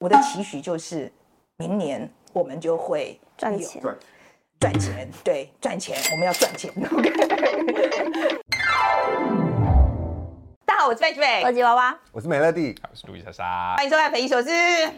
[0.00, 1.12] 我的期许就是
[1.58, 3.82] 明年我们就会赚钱，
[4.58, 6.72] 赚钱，对，赚钱，我们要赚钱。
[6.90, 7.10] OK。
[10.64, 14.48] 大家好，我是贝贝，我是吉娃娃，我是美乐蒂，我是路易莎莎，欢迎收看《匪夷所思》。
[14.52, 14.90] 耶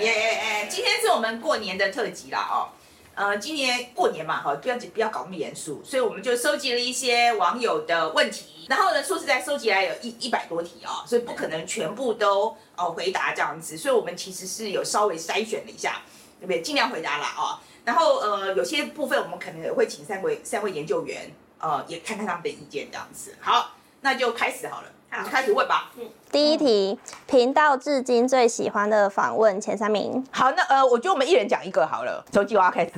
[0.00, 0.66] 耶！
[0.68, 2.66] 今天是我们过年的特辑啦，哦。
[3.14, 16.00] 呃，今年过年嘛，哈，不要不要搞那么严肃，所以我们就收集了一些网友的问题，然后呢，说实在，收集来有一一百多题、哦，所以不可能全部都哦回答这样子，所以我们其实是有稍微筛选了一下，
[16.40, 16.62] 对不对？
[16.62, 17.58] 尽量回答了、哦。
[17.84, 23.36] 然后呃，有些部分我们可能也会请三位三位研究员，呃，也看看他们的意见这样子。
[23.40, 25.90] 好，那就开始好了，好，开始问吧。
[25.98, 30.24] 嗯，第一题，频道至今最喜欢的访问前三名。
[30.30, 32.92] 好，那呃，我觉得我们一人讲一个好了，从吉我要开始。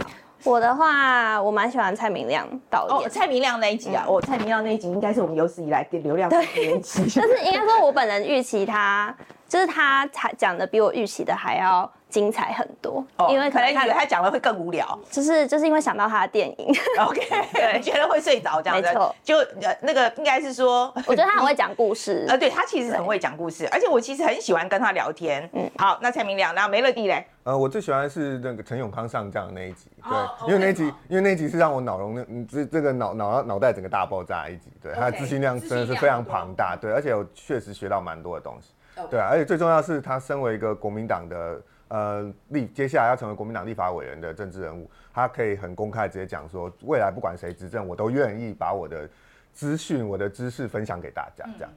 [0.44, 2.96] 我的话，我蛮喜欢蔡明亮导演。
[2.96, 7.02] 哦，蔡明亮那一集啊，哦，蔡明亮那一集应该是我们有史以来的流量最高一集。
[7.20, 9.12] 但是应该说，我本人预期他，
[9.48, 13.04] 就是他才讲的比我预期的还要精彩很多。
[13.16, 14.86] 哦，因为可能以为他讲的会更无聊。
[15.10, 16.72] 就是就是因为想到他的电影。
[17.04, 17.20] OK，
[17.52, 18.86] 对，觉得会睡着这样子。
[18.88, 19.12] 没错。
[19.24, 22.24] 就呃那个应该是说，我觉得他 很会讲故事。
[22.28, 25.50] 呃，对他其实很会讲故事，而且我其实很喜欢跟他聊天。
[25.54, 27.26] 嗯，好，那蔡明亮，那梅乐蒂嘞？
[27.42, 38.68] 呃，我最喜欢的是那个陈永康上将的那一集，对，oh, okay, 因为那一集，因为那一集是让我脑容那嗯这这个脑脑脑袋整个大爆炸一集，对，okay, 他的资讯量真的是非常庞大，对，而且我确实学到蛮多的东西.
[39.10, 49.08] 对啊，而且最重要的是他身为一个国民党的呃立，接下来要成为国民党立法委员的政治人物，他可以很公开直接讲说，未来不管谁执政，我都愿意把我的。
[49.56, 51.72] 资讯，我的知识分享给大家，这样。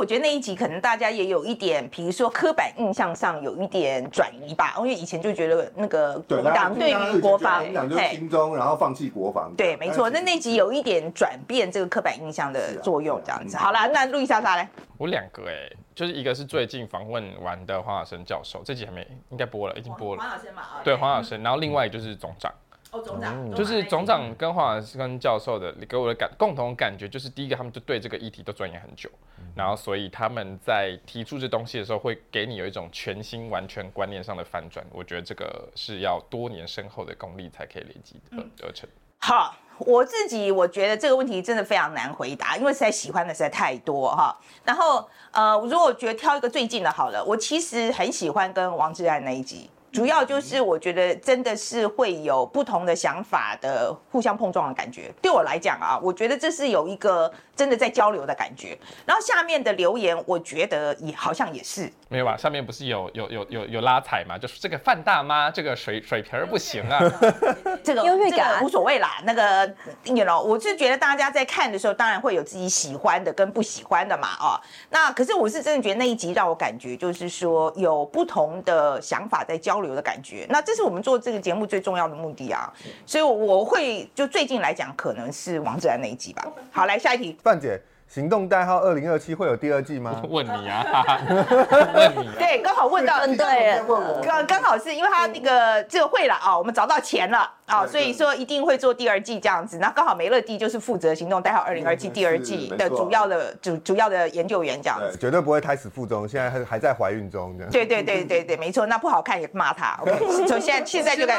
[0.00, 9.52] 我觉得那一集可能大家也有一点，比如说刻板印象上有一点转移吧，因为以前就觉得那个国民党对于国防，党就是亲中，然后放弃国防。
[9.54, 10.08] 对，没错。
[10.08, 13.58] 那那集有一点转变这个刻板印象的作用，这样子。
[13.58, 14.66] 好了，那路易莎莎嘞？
[14.96, 20.22] 我两个哎、欸，就是一个是最近访问完的黄晓生教授，这集还没应该播了，已经播了。
[20.22, 21.42] 黄晓生嘛，对，黄晓生。
[21.42, 22.50] 然后另外一个就是总长。
[22.92, 29.08] 哦，总长就是总长跟黄老师跟教授的给我的感共同感觉就是，第一个他们就对这个议题都钻研很久，
[29.54, 34.84] 然后所以他们在提出这东西的时候，会给你有一种全新、完全观念上的翻转。
[34.90, 38.88] 我觉得这个是要多年深厚的功力才可以累积的得成。
[39.18, 44.36] 好，我自己我觉得这个问题真的非常难回答，因为实在喜欢的实在太多哈。
[44.64, 49.70] 然后呃，如果我觉得挑一个最近的好了，我其实很喜欢跟王志安那一集。
[49.92, 55.12] 主要就是我觉得真的是会有不同的想法的互相碰撞的感觉。
[55.20, 58.78] 对我来讲啊，我觉得这是有一个真的在交流的感觉。
[59.04, 62.36] 然后下面的留言，我觉得也好像也是没有吧？
[62.36, 64.38] 下面不是有有有有有拉踩嘛？
[64.38, 67.00] 就是这个范大妈这个水水瓶儿不行啊，
[67.82, 69.20] 这个优越感无所谓啦。
[69.24, 69.74] 那个
[70.04, 74.28] 你 know 我是觉得大家在看的时候，当然会有自己喜欢的跟不喜欢的嘛。
[74.38, 79.90] 哦，那可是我是真的觉得那一集让我感觉就是说有不同的想法在交流。
[79.90, 82.72] 流的感觉，那这是我们做这个节目最重要的目的啊，
[83.04, 86.46] 所以我会就最近来讲，可能是王志安那一集吧。
[86.70, 87.82] 好，来下一题，范姐。
[88.12, 90.20] 行动代号二零二七会有第二季吗？
[90.28, 90.84] 问你啊，
[91.94, 92.34] 问你、啊。
[92.36, 93.80] 对，刚好问到，嗯，对，
[94.26, 99.78] 刚刚好是因为他那个这个会了啊，我们找到钱了啊，所以说一定会做第二季这样子。
[99.78, 107.64] 那刚好梅乐蒂就是负责行动代号二零二七第二季的主要的主主要的研究员这样子，绝对不会胎死腹中，现在还还在怀孕中的。
[107.66, 111.38] 对对对对对，没错，那不好看也骂他，OK，所以现在现在就该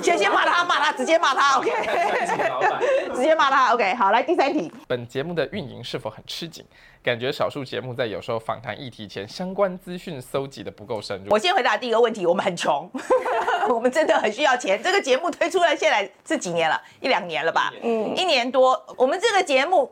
[0.00, 1.70] 先先骂他骂他，直接骂他，OK，
[3.14, 6.64] 直接骂他，OK，好，来第三题，本节目的运营是否很吃紧，
[7.02, 11.26] 感觉少数节目在有时候访谈议题前，相关资讯搜集的不够深入。
[11.30, 12.90] 我先回答第一个问题，我们很穷，
[13.68, 14.82] 我们真的很需要钱。
[14.82, 16.80] 这个节目推出来，现在是几年了？
[17.00, 17.72] 一两年了吧？
[17.82, 18.80] 嗯，一年多。
[18.96, 19.90] 我们这个节目。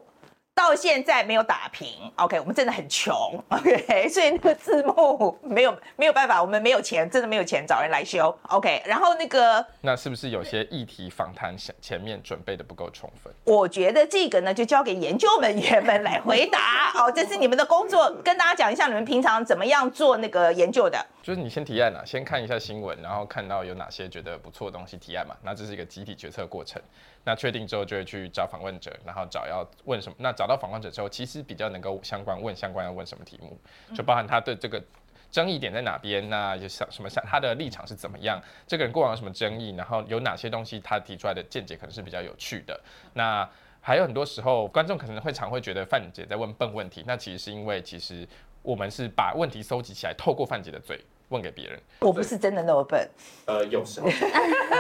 [0.55, 3.13] 到现在没有打平，OK，我们真的很穷
[3.49, 8.81] ，OK， 所以那个字幕没有没有办法，我们没有钱，真的没有钱找人来修，OK。
[8.87, 13.35] 然后那个，那是不是有些议题访谈前前面准备的不够充分？
[13.43, 21.05] 我觉得这个呢，就交给研究人员们来回答， 哦，这是你们的工作，跟大家讲一下你们平常怎么样做那个研究的。
[21.21, 26.81] 就是你先提案啊，先看一下新闻，然后看到有哪些觉得不错的东西提案嘛，那这是一个集体决策过程。
[27.27, 30.15] 那确定之后就会去找访问者，然后找要问什么。
[30.19, 33.59] 那找到访问者之后，其实比较能够相关问相关要问什么题目，
[33.95, 34.83] 就包含他对这个
[35.31, 42.81] 争议点在哪边，那就像什么像他的立场是怎么样，这个人过往有什么争议，然后有哪些东西他提出来的见解可能是比较有趣的。
[43.13, 43.49] 那
[43.81, 48.27] 还有很多时候观众可能会常会觉得范姐在问笨问题，那其实是因为其实
[48.63, 51.05] 我们是把问题搜集起来，透过范姐的嘴。
[51.29, 51.81] 问给别人。
[52.01, 53.09] 我不是真的那么笨。
[53.47, 54.09] 呃，有时候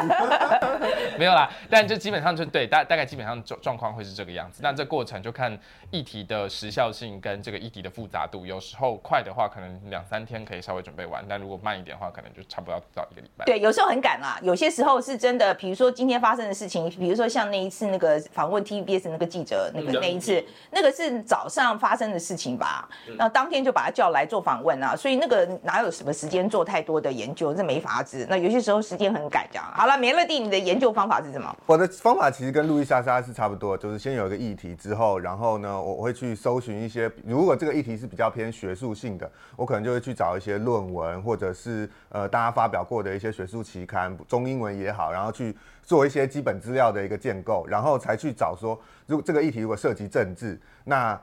[1.19, 4.61] 没有啦，但就基本上就对大大概基本上状状况会是这个样子。
[4.62, 5.56] 那这过程就看
[5.91, 8.46] 议题的时效性跟这个议题的复杂度。
[8.46, 13.44] 有时候快的话，可能两三天可以稍微准备完；但如果慢一点的话，可能就差不多要到一个礼拜。
[13.44, 22.88] 对，有时候很赶啦，有些时候是真的，比如说今天发生的事情，比如说像那一次那个访问 TVBS 那个记者那个那一次，那个是早上发生的事情吧？
[23.19, 28.26] 那当天就把他叫来做访问啊，所以那个哪有什么时间做太多的研究，这没法子。
[28.28, 29.64] 那有些时候时间很赶，这样。
[29.75, 31.54] 好了，美乐蒂，你的研究方法是什么？
[31.66, 51.20] 我的方法其实跟路易莎莎是差不多，就是先有一个议题之后，然后呢，我会去搜寻一些，如果这个议题是比较偏学术性的，我可能就会去找一些论文，或者是呃大家发表过的一些学术期刊，中英文也好，然后去做一些基本资料的一个建构，然后才去找说，如果这个议题如果涉及政治，那。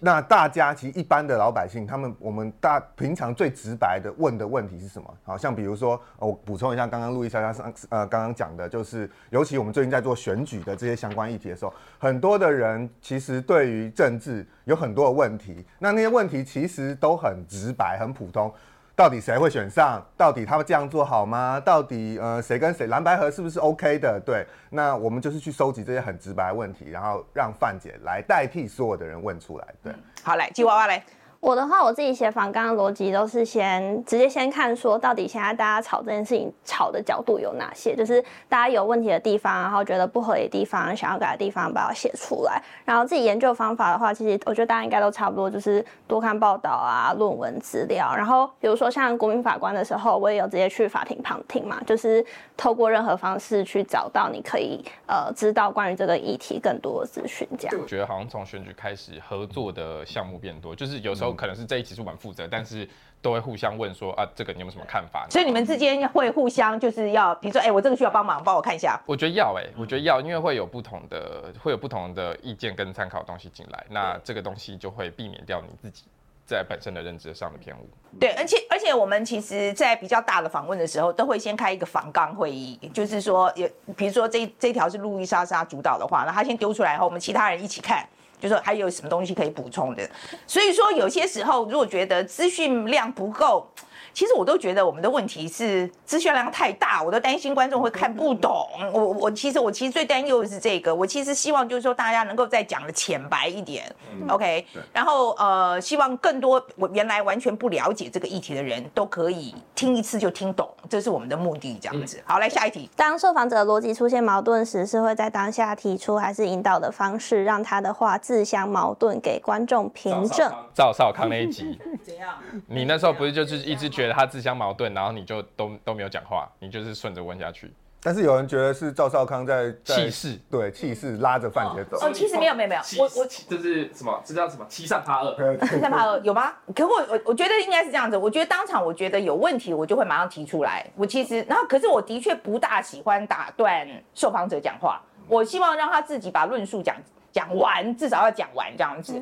[0.00, 5.14] 那大家其实一般的老百姓，他们我们大平常最直白的问的问题是什么？
[5.22, 18.52] 好像比如说，我补充一下，刚刚路易莎莎上呃刚刚讲的，就是尤其我们最近在做选举的这些相关议题的时候，很多的人其实对于政治有很多的问题，那那些问题其实都很直白、很普通。
[18.96, 20.02] 到底谁会选上？
[20.16, 21.60] 到底他们这样做好吗？
[21.60, 24.18] 到底呃谁跟谁蓝白合是不是 OK 的？
[24.18, 29.66] 对，那我们就是去收集这些很直白的问题，然后让范姐来代替所有的人问出来。
[29.82, 31.04] 对，好来，吉娃娃来。
[31.46, 42.60] 我的话，我自己写访纲的逻辑都是先直接先看说，到底现在大家吵这件事情吵的角度有哪些，就是大家有问题的地方，然后觉得不合理的地方，想要改的地方，把它写出来。
[42.84, 48.12] 然后自己研究方法的话，其实我觉得大家应该都差不多，就是多看报道啊、论文资料。
[48.12, 52.26] 然后比如说像国民法官的时候，我也有直接去法庭旁听嘛，就是
[52.56, 57.46] 透过任何方式去找到你可以呃知道关于这个议题更多的资讯。
[57.56, 61.35] 这样，我觉得好像从选举开始合作的项目变多，就是有时候。
[61.36, 62.88] 可能是这一期主管负责，但是
[63.20, 65.26] 都会互相问说啊，这个你有没有什么看法？
[65.28, 69.00] 所以你们之间会互相就是要，比如说，哎、欸，我这个需要帮忙，帮我看一下。
[69.06, 76.04] 我觉得要、欸，哎，我觉得要，因为会有不同的，会有不同的意见跟参考的东西进来，那这个东西就会避免掉你自己
[76.46, 77.88] 在本身的认知上的偏误。
[78.20, 88.06] 对，而且而且我们其实，在比较大的访问的时候，都会先开一个访纲会议，就是说，有比如说这这条是路易莎莎主导的话，那她先丢出来后，我们其他人一起看。
[88.40, 90.08] 就说还有什么东西可以补充的，
[90.46, 93.66] 所以说有些时候如果觉得资讯量不够。
[94.14, 98.66] 其实我都觉得我们的问题是资讯量太大，我都担心观众会看不懂。
[98.92, 103.84] 我我其实我其实最担忧的是这个，我其实希望就是说大家能够再讲的浅白一点
[104.28, 104.64] ，OK？
[104.92, 111.76] 然后呃，希望更多我原来完全不了解这个议题的人都可以听一次就听懂，这是我们的目的。
[111.78, 112.88] 这样子，好，来下一题。
[112.96, 120.50] 当受访者逻辑出现矛盾时，是会在当下提出，还是引导的方式让他的话自相矛盾给观众凭证？
[120.72, 122.34] 赵少康那一集 怎样？
[122.66, 124.16] 你那时候不是就是一直觉得。
[124.16, 127.70] 他自相矛盾，然后你就都都没有讲话，你就是顺着问下去。
[128.02, 131.98] 但是有人觉得是赵少康在气势，对气势拉着范姐走。
[132.00, 134.18] 哦，其实没有没有没有，我我这是什么？
[134.24, 134.64] 这叫什么？
[134.70, 135.36] 欺善怕恶。
[135.66, 136.54] 欺善怕恶有吗？
[136.74, 138.16] 可我我我觉得应该是这样子。
[138.16, 140.86] 我觉得当场我觉得有问题，我就会马上提出来。
[140.96, 145.02] 我其实然后可是我的确不大喜欢打断受访者讲话。
[145.28, 146.96] 我希望让他自己把论述讲
[147.30, 149.12] 讲完，至少要讲完这样子。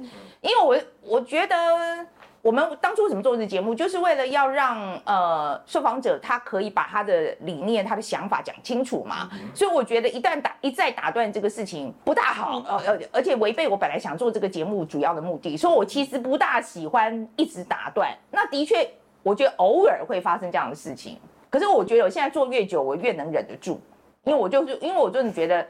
[0.40, 2.06] 因为我我觉得。
[2.44, 9.30] 我们当初怎么做这个节目，就是为了要让呃受访者他可以把他的理念、他的想法讲清楚嘛。
[9.54, 15.56] 所以我觉得一旦打一再打断这个事情不大好，呃而而且违背我本来想做这个节目主要的目的。
[15.56, 18.14] 所以我其实不大喜欢一直打断。
[18.30, 18.86] 那的确，
[19.22, 21.18] 我觉得偶尔会发生这样的事情。
[21.48, 23.80] 可是我觉得我现在做越久，我越能忍得住，
[24.24, 25.66] 因为我就是因为我真的觉得。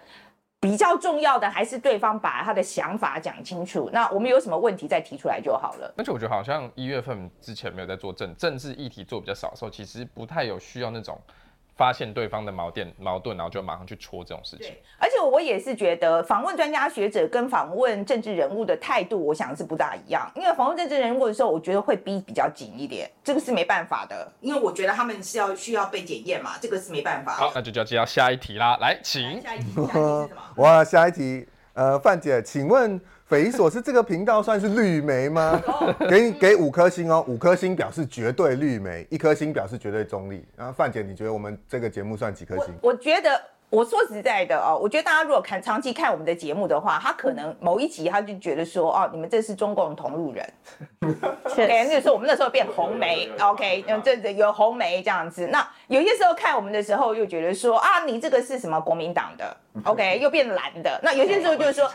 [0.64, 5.92] 比较重要的还是对方把他的想法讲清楚，那我们有什么问题再提出来就好了。
[5.98, 11.20] 而且我觉得好像一月份之前没有在做政政治议题做比较少的时候，其实不太有需要那种。
[11.76, 14.72] 发现对方的矛盾，矛盾，然后就马上去戳这种事情。
[14.98, 20.30] 而且我也是觉得，访问专家学者跟访问政治人物的态度，我想是不大一样。
[20.34, 24.30] 因为访问政治人物的时候，我觉得会逼比较紧一点，这个是没办法的。
[24.40, 27.32] 因为我觉得他们是要需要被检验嘛，这个是没办法。
[27.32, 29.40] 好，那就就要接到下一题啦，来，请。
[29.40, 30.42] 下一题，下一题是什么？
[30.62, 33.00] 哇，下一题，呃，范姐，请问。
[33.26, 35.58] 匪夷所思，这个频道算是绿媒吗？
[36.10, 40.44] 给你给五颗星哦，五颗星表示绝对绿媒，一颗星表示绝对中立。
[40.54, 42.74] 然后范姐，你觉得我们这个节目算几颗星？
[42.82, 43.40] 我，我觉得，
[43.74, 50.48] 我说实在的哦，我觉得大家如果看长期看我们的节目的话，他可能某一集他就觉得说，哦，你们这是中共同路人。
[51.50, 55.48] OK，那个时候我们那时候变红梅，OK，这这有红梅这样子。
[55.48, 61.00] 那有些时候看我们的时候，又觉得说，啊，你这个是什么国民党的？OK，又变蓝的。
[61.02, 61.90] 那有些时候就是说，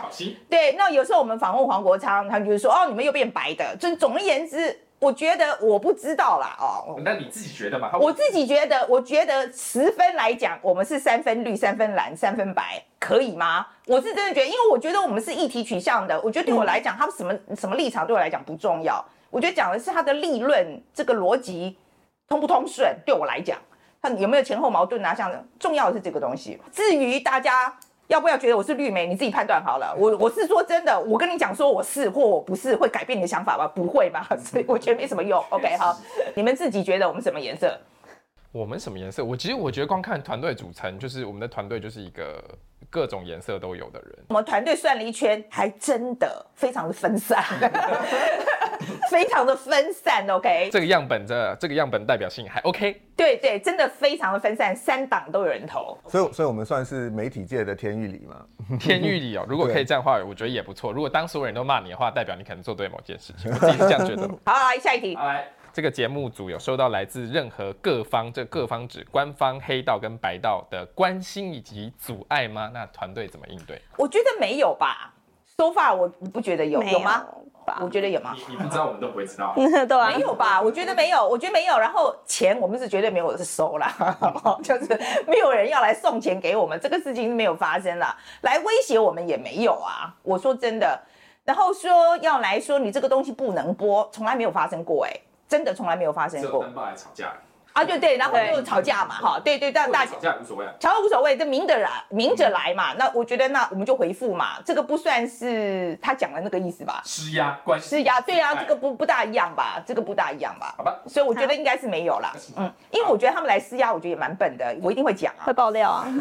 [0.50, 3.74] 对，那有时候我们访问黄国昌，他们就是说，哦，你们又变白的。
[3.80, 7.90] 就总而言之，我觉得我不知道啦，哦，那你自己觉得嘛？
[7.98, 13.66] 我自己觉得，我觉得十分来讲，我们是三分绿、三分蓝、三分白，可以吗？
[13.88, 21.78] 我是真的觉得，因为我觉得我们是议题取向的，我觉得对我来讲，他什么什么立场对我来讲不重要，我觉得讲的是他的立论这个逻辑
[22.28, 23.58] 通不通顺，对我来讲，
[24.02, 25.16] 他有没有前后矛盾啊？
[25.16, 26.60] 像重要的是这个东西。
[26.72, 27.74] 至于大家。
[28.10, 29.06] 要不要觉得我是绿媒？
[29.06, 29.96] 你自己判断好了。
[29.96, 33.68] 我我是说真的，我跟你讲说我是或我不是，会改变你的想法吗？
[33.68, 34.28] 不会吧？
[34.44, 35.40] 所以我觉得没什么用。
[35.50, 35.96] OK，好，
[36.34, 37.78] 你们自己觉得我们什么颜色？
[38.52, 39.24] 我们什么颜色？
[39.24, 42.44] 我其实我觉得光看团队组成，就是我们的团队就是一个
[42.90, 44.26] 各种颜色都有的人。
[44.30, 47.44] 我们团队算了一圈，还真的非常的分散。
[49.12, 50.70] 非常的分散，OK。
[50.72, 53.02] 这个样本的这个样本代表性还 OK。
[53.16, 55.98] 对对，真的非常的分散，三档都有人投。
[56.08, 58.46] 所以，所以我们算是媒体界的天玉里嘛？
[58.80, 60.94] 天玉里哦， 如果可以这样的话，我觉得也不错。
[60.94, 63.52] 如果当所有人都骂你的话，代表你可能做对某件事情。
[63.52, 64.28] 我自己是这样觉得。
[64.46, 65.14] 好， 好，来下一题。
[65.16, 72.70] 来，这个节目组有收到来自任何各方，这各方指官方黑道跟白道的关心以及阻碍吗？
[72.74, 73.82] 那团队怎么应对？
[73.98, 75.14] 我觉得没有吧。
[75.58, 77.26] So far，我不觉得有，有，有吗？
[77.82, 78.34] 我觉得有吗？
[78.36, 79.54] 你你不知道，我们都不会知道。
[79.56, 80.60] 对啊，没有吧？
[80.60, 81.78] 我觉得没有，我觉得没有。
[81.78, 83.94] 然后钱，我们是绝对没有收啦，
[84.64, 88.18] 就是没有人要来送钱给我们，这个事情是没有发生啦。
[88.42, 90.16] 来威胁我们也没有啊。
[90.24, 91.00] 我说真的，
[91.44, 95.12] 然后说要来说你这个东西不能播，从来没有发生过，哎，
[95.50, 96.64] 真的从来没有发生过。
[97.80, 102.94] 啊，对对，然后就吵架嘛，哈，对对，但大家吵架无所谓，吵架无所谓，这明着来，明着来嘛。
[102.98, 107.02] 那我觉得，那我们就回复嘛，这个不算是他讲的那个意思吧？
[107.06, 109.82] 施压关系，施压，对啊，这个不不大一样吧？
[109.88, 110.76] 这个不大一样吧？
[110.78, 112.34] 好吧，所以我觉得应该是没有啦。
[112.58, 116.06] 嗯，因为我觉得他们来施压，我觉得也蛮笨的，我一定会讲啊，会爆料啊，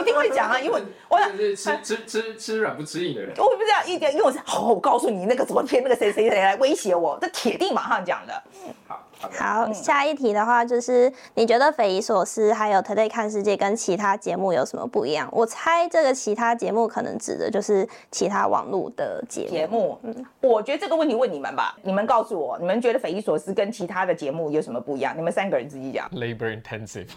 [0.00, 1.18] 一定会讲啊，因为 我
[1.56, 8.42] 想吃吃吃吃软不吃硬的人，我不知道一点，因为我是，好，我告诉你，那个昨天那个谁谁谁来威胁我，这铁定马上讲的。
[8.86, 9.02] 好。
[9.18, 15.28] 好，下一题的话就是，你觉得匪夷所思还有 Today 看世界跟其他节目有什么不一样？
[15.32, 19.48] 我猜这个其他节目可能指的就是其他网络的节目。
[19.48, 25.16] 节目，嗯，我觉得这个问题问你们吧，你们告诉我，你们觉得匪夷所思跟其他的节目有什么不一样？
[25.16, 26.08] 你们三个人自己讲。
[26.10, 27.08] Labor intensive。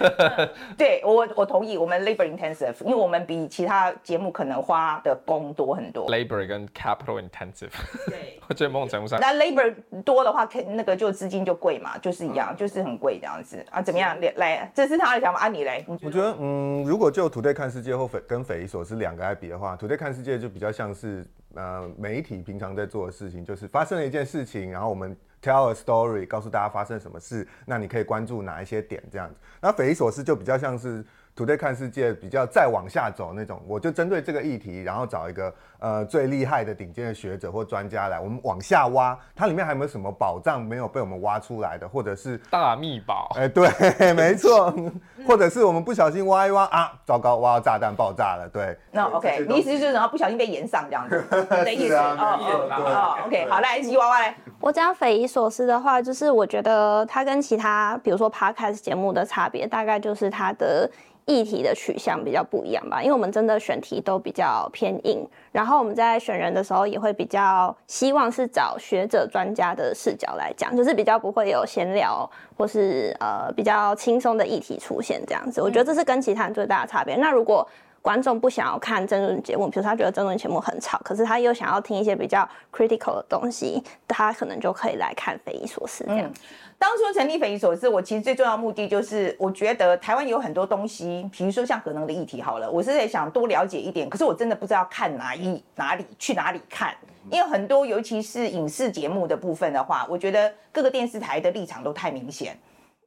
[0.76, 6.10] 对我，我同意，我们 labor intensive，因为我们比其他节目可能花的工多很多。
[6.10, 7.70] Labor 跟 capital intensive。
[8.08, 9.72] 对， 我觉得某种程度上，那 labor。
[10.02, 13.80] 多的话，肯那个就资金就贵嘛，就是一样，就是很贵这样子啊。
[13.82, 14.16] 怎么样？
[14.36, 15.48] 来，这是他的想法啊。
[15.48, 29.34] 你来，我觉得，嗯，如果就 Today 看世界或匪跟匪夷所思两个来比的话，Today 看世界就比较像是呃媒体平常在做的事情，就是发生了一件事情，然后我们 tell a story，告诉大家发生什么事，那你可以关注哪一些点这样子。
[29.60, 31.04] 那匪夷所思就比较像是。
[31.36, 43.32] Today 看世界比较再往下走那种，我就针对这个议题，然后找一个呃最厉害的顶尖的学者或专家来，我们往下挖，它里面还有没有什么宝藏没有被我们挖出来的，或者是大秘宝？
[43.36, 44.74] 哎、欸， 对，没错，
[45.26, 48.76] 或者是我们不小心挖一挖啊，糟糕，挖到炸弹爆炸了，对。
[48.90, 54.36] 那 OK，你意思就是然后不小心被延上这样子的意思哦哦 OK，好，来，吉娃娃来。
[54.60, 60.90] 我讲匪夷所思的话，就是我觉得它跟其他比如说 Podcast 节目的差别，大概就是它的。
[61.30, 75.62] 议题的取向比较不一样吧，因为我们真的选题都比较偏硬，然后我们在选人的时候也会比较希望是找学者专家的视角来讲，就是比较不会有闲聊或是呃比较轻松的议题出现这样子。
[75.62, 77.14] 我觉得这是跟其他人最大的差别。
[77.16, 77.66] 那如果
[78.02, 86.30] 观众不想要看争论节目，比如说他觉得争论节目很吵，可是他又想要听一些比较 critical 的东西，他可能就可以来看匪夷所思这样。
[86.78, 96.96] 当初成立匪夷所思，我其实最重要目的就是，我觉得台湾有很多东西，比如说像核能的议题，好了，我是在想多了解一点，可是我真的不知道看哪一哪里去哪里看，
[97.30, 102.58] 因为很多尤其是影视节目的部分的话，我觉得各个电视台的立场都太明显。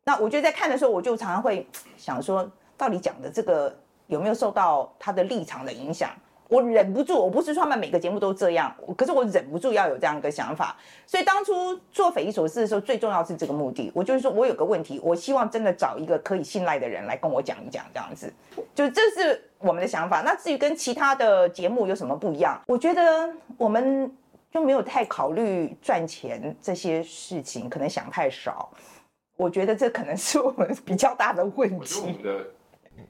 [0.04, 1.66] 那我觉得在看的时候，我就常常会
[1.98, 2.48] 想说，
[2.78, 3.76] 到底讲的这个
[4.14, 6.10] 有没有受到他的立场的影响？
[6.50, 10.78] 我忍不住，我不是说他们每个节目都这样，可是我忍不住要有这样一个想法。
[11.08, 13.92] 所以当初做匪夷所思的时候，最重要是这个目的。
[13.96, 18.32] 我就是说我有个问题，我希望真的找一个可以信赖的人来跟我讲一讲，这样子，
[18.76, 20.22] 就这是我们的想法。
[20.22, 23.28] 那至于跟其他的节目有什么不一样，我觉得
[23.58, 24.16] 我们
[24.52, 28.70] 就没有太考虑赚钱这些事情，可能想太少。
[29.38, 31.76] 我觉得这可能是我们比较大的问题。
[31.76, 32.46] 我觉得我们的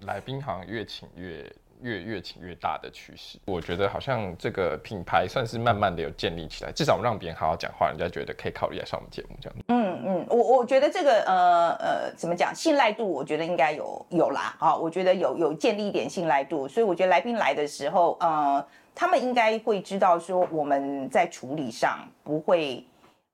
[0.01, 1.45] 来宾好像越请越。
[1.81, 9.59] 越越请越大的趋势，我觉得好像这个品牌算是慢慢的有建立起来，至少让别人好好讲话，人家觉得可以考虑来上我们节目这样。
[9.67, 22.81] 嗯嗯，我我觉得这个呃呃怎么讲，信赖度我觉得应该有有啦，好，我觉得有有建立一点信赖度，所以我觉得来宾来的时候，呃，他们应该会知道说我们在处理上不会。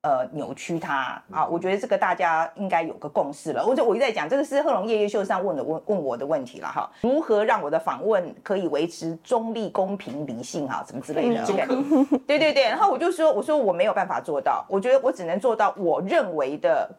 [0.01, 1.45] 呃，扭曲它啊！
[1.45, 3.65] 我觉得这个大家应该有个共识了。
[3.65, 6.89] 我就我一直在讲，这个是贺龙夜夜秀上问的问问我的问题了哈。
[7.01, 10.81] 如何让我的访问可以维持中立、公平、理性哈？
[10.87, 12.19] 什么之类的？Okay?
[12.25, 12.63] 对对对。
[12.63, 16.89] 然后我就说，我说我没有办法做到，我觉得我只能做到我认为的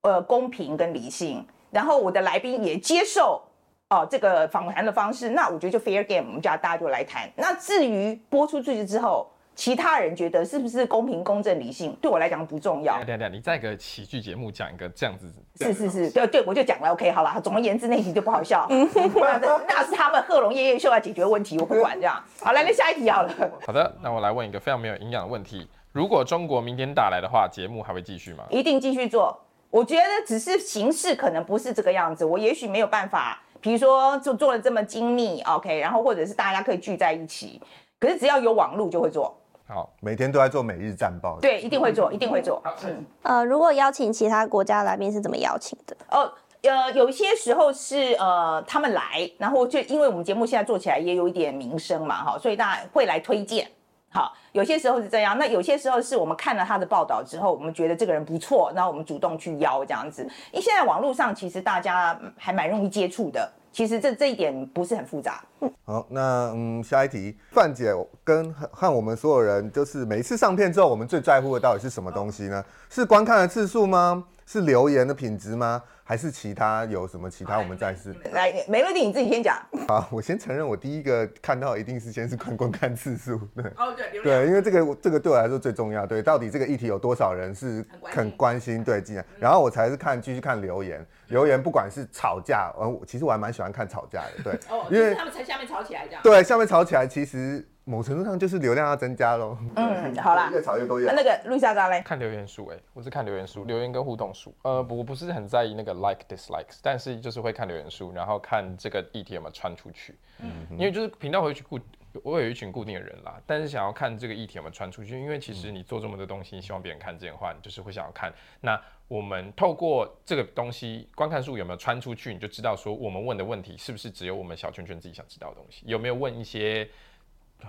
[0.00, 1.46] 呃公平跟理性。
[1.70, 3.42] 然后我的来宾也接受
[3.90, 7.30] 哦、呃、这个访谈的方式，那我觉得就 fair game，我们家大家就来谈。
[7.36, 9.28] 那至于播出去之后。
[9.54, 11.96] 其他人觉得是不是公平、公正、理性？
[12.00, 12.96] 对我来讲不重要。
[12.96, 16.90] 对对对，你在一个喜剧节目讲一个这样子，是是是，对对，我就讲了。
[16.90, 18.66] OK，好了，总而言之，那题就不好笑。
[18.68, 22.20] 那是他们贺龙夜夜秀要解决问题，我不管这样。
[22.40, 23.32] 好，来，那下一题好了。
[23.64, 28.44] 好的，那我来问一个非常没有营养的问题：如果中国明天打来的话，节目还会继续吗？
[28.50, 29.40] 一定继续做。
[29.70, 37.60] 我觉得只是形式可能不是这个样子，我也许没有办法，比如说就做的这么精密，OK，然后或者是大家可以聚在一起，
[38.00, 39.36] 可是只要有网路就会做。
[39.66, 41.38] 好，每天都在做每日战报。
[41.40, 42.62] 对，一定会做，一定会做。
[42.84, 45.96] 嗯，呃，如果邀请其他国家来宾是怎么邀请的？
[46.10, 46.30] 哦，
[46.62, 53.66] 呃，有些时候是呃他们来，然后就因为我们节目现在做起来也有一点名声嘛，哈，所以大家会来推荐。
[54.10, 60.22] 好，有些时候是这样，那有些时候是我们看了他的报道之后，我们觉得这个人不错，然后我们主动去邀这样子。
[60.52, 63.50] 因为现在网络上其实大家还蛮容易接触的。
[63.74, 65.42] 其实这这一点不是很复杂。
[65.84, 72.64] 好，那嗯，下一题，范姐跟和我们所有人，就是每一次上片之后，我们最在乎的到底是什么东西呢？
[72.88, 74.24] 是观看的次数吗？
[74.46, 75.82] 是留言的品质吗？
[76.06, 78.14] 还是其他有什么其他我们再试？
[78.32, 79.56] 来，梅乐蒂你自己先讲。
[79.88, 83.64] 好，我先承认，我第一个看到一定是先是观观看次数， 对。
[83.76, 96.22] 哦，对，对，因为这个这个对我来说最重要，对，到底这个议题有多少人是很关心，对，进来，然后我才是看继续看留言，留言不管是吵架，呃，其实我还蛮喜欢看吵架的，对，哦，因为他们才下面吵起来这样。
[96.22, 97.66] 对，下面吵起来其实。
[97.86, 99.58] 某程度上就是流量要增加喽。
[99.76, 101.12] 嗯， 好啦，越吵越多越。
[101.12, 102.00] 那个陆下章嘞？
[102.00, 104.54] 看留言数，哎，我是看留言数，留言跟互动数。
[104.62, 110.14] 呃，我不是很在意那个 like dislikes，但是就是会看留言数，然后看这个议题有没有穿出去。
[110.40, 111.78] 嗯，因为就是频道会去固，
[112.22, 118.32] 我有一群固定的人啦，但是想要看这个议题有没有穿出去，因为其实你做这么多东西，你希望别人看见的话，你就是会想要看。
[118.62, 126.88] 那我们透过这个东西，观看数有没有穿出去，你就知道说我们问的问题是不是只有我们小圈圈自己想知道的东西，有没有问一些。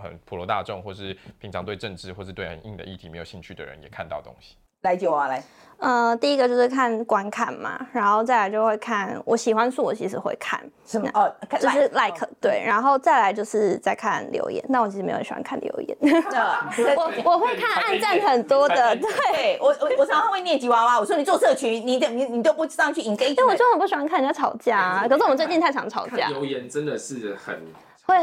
[0.02, 4.56] 很普罗大众，或是平常对政治或是对很硬的议题没有兴趣的人，也看到东西。
[4.82, 5.44] 来九啊，来，
[5.80, 10.64] 呃，第一个就是看观看嘛，然后再来就会看我喜欢数，我其实会看。
[10.86, 11.10] 什么？
[11.16, 14.64] 哦，就是 like，哦，对，然后再来就是再看留言。
[14.70, 15.98] 那我其实没有喜欢看留言，
[16.96, 19.58] 我我会看暗赞很多的， 对。
[19.60, 27.60] 我我我常常会念吉娃娃，我说你做社群，你你你都不上去 engage，但我就很不喜欢看人家吵架，啊，可是我们最近太常吵架，留言真的是很。
[28.06, 28.16] 会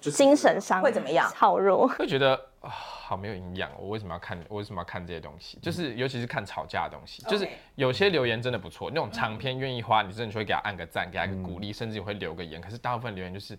[0.00, 1.30] 精神上会怎么样？
[1.34, 3.70] 好弱，会觉得啊，好没有营养。
[3.78, 4.38] 我为什么要看？
[4.48, 5.58] 我为什么要看这些东西？
[5.62, 7.22] 就是尤其是看吵架的东西。
[7.24, 12.60] 就是有些留言真的不错，那种长篇愿意花，你真的就会给他按个赞，给他一个鼓励，甚至会留个言。
[12.60, 13.56] 可是大部分留言就是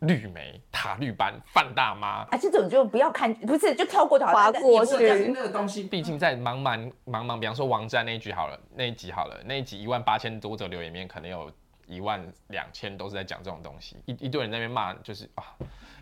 [0.00, 5.30] 绿莓、塔绿班、范大妈，啊，这种就不要看，不是就跳过它，划过去。
[5.34, 11.52] 那个东西，毕竟在茫茫茫茫，比方说王战那一局好了，那一集好了，那一集一万八千多则留言里面，可能有。
[11.90, 15.44] 一万两千都是在讲这种东西，一一堆人在那边骂，就是啊，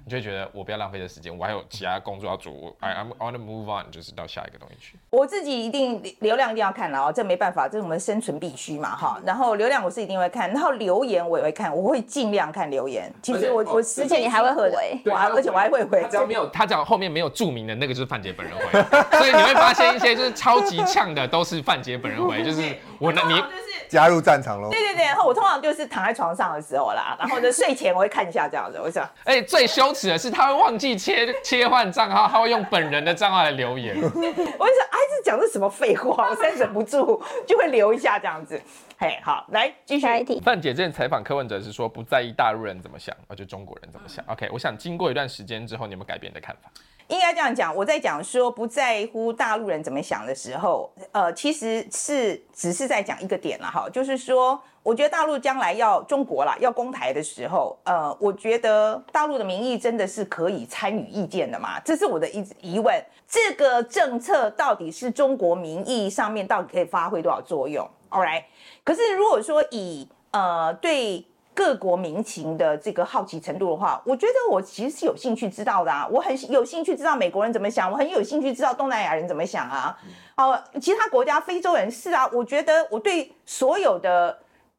[0.05, 4.99] 你就会觉得我不要浪费这时间，我还有其他工作要做，I I'm I wanna move on，就是到下一个东西去。
[5.11, 9.21] 我自己一定流量一定要看了哦，这没办法，这是我们生存必须嘛哈。
[9.25, 13.13] 然后流量我是一定会看，然后留言我也会看，我会尽量看留言。
[13.23, 16.07] 其实我我之前你还会回，我还而且我还会回。
[16.11, 23.43] 只要没有他讲后面没有注明的那个就是范姐本人回，所以你会发现一些就是超级呛的都是范姐本人回，就是我那你。
[23.89, 24.69] 加入战场喽！
[24.69, 33.97] 对对对，然后我通常就是躺在床上的时候啦，然后呢睡前我会看一下这样子，我想，哎、欸，最羞耻的是他会忘记切切换账号，他会用本人的账号来留言。
[34.05, 36.29] 我就想，哎，这讲的什么废话？
[36.29, 38.61] 我实在忍不住就会留一下这样子。
[38.99, 40.39] 嘿，好，来继续一题。
[40.45, 44.23] 范姐之前采访柯文哲是说不在意大陆人怎么想，而就中国人怎么想。
[44.29, 46.71] OK，我想经过一段时间之后，你有没有改变你的看法？
[47.09, 61.81] 应该这样讲，我在讲说不在乎大陆人怎么想的时候，呃，其实是只是在讲一个点了哈，就是说，我觉得大陆将来要中国啦，要攻台的时候，呃，我觉得大陆的民意真的是可以参与意见的嘛？
[61.81, 62.95] 这是我的一疑问。
[63.27, 68.45] 这个政策到底是中国民意上面到底可以发挥多少作用？All right，
[68.85, 71.25] 可是如果说以呃对。
[71.59, 79.99] 各国民情的这个好奇程度的话，我觉得我其实是有兴趣知道的啊，我很有兴趣知道美国人怎么想，我很有兴趣知道东南亚人怎么想啊，
[80.37, 84.39] 哦、呃，其他国家非洲人是啊，我觉得我对所有的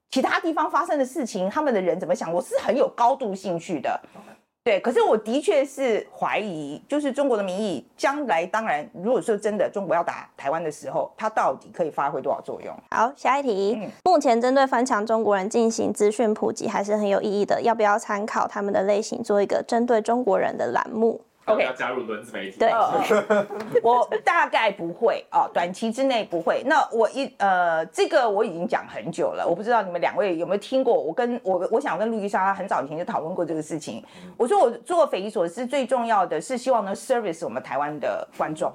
[0.09, 3.99] 其他地方发生的事情，他们的人怎么想，我是很有高度兴趣的。
[4.69, 12.71] 对，可是我的确是怀疑，就是中国的民意将来，当然如果说真的中国要打台湾的时候，它到底可以发挥多少作用？
[12.91, 13.79] 好，下一题。
[13.82, 22.60] 嗯、目前针对翻墙中国人进行资讯普及还是很有意义的，要不要参考他们的类型，做一个针对中国人的栏目？OK，要加入轮子媒体。
[22.60, 22.71] 对，
[23.82, 26.62] 我大概不会啊，短期之内不会。
[26.65, 30.93] 那我一呃，这个我已经讲很久了，我不知道你们两位有没有听过。
[30.93, 34.04] 我跟我我想跟路易莎很早以前就讨论过这个事情。
[34.38, 38.71] 我说我做匪夷所思，最重要的是希望能 service 我们台湾的观众。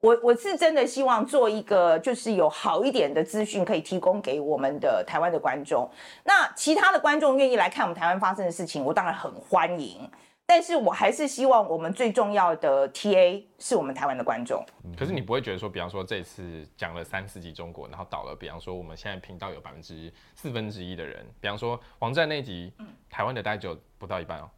[0.00, 5.90] 我我是真的希望做一个就是有好一点的资讯可以提供给我们的台湾的观众。
[6.22, 10.08] 那其他的观众愿意来看我们台湾发生的事情，我当然很欢迎。
[10.50, 14.64] 但是我还是希望我们最重要的 TA 是我们台湾的观众。
[14.96, 22.72] 可是你不会觉得说，比方说这次讲了三四集中国，然后倒了，比方说我们现在频道有百分之四分之一的人，比方说网站那集，
[23.10, 24.48] 台湾的大概就不到一半哦。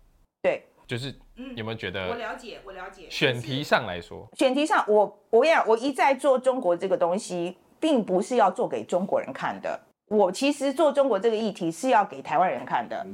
[0.42, 1.12] 对，就是
[1.57, 2.09] 有没有觉得？
[2.11, 3.09] 我了解，我了解。
[3.11, 9.81] 选题上来说，选题上，我我跟你讲，我一再做中国这个东西，并不是要做给中国人看的。
[10.07, 13.05] 我其实做中国这个议题是要给台湾人看的。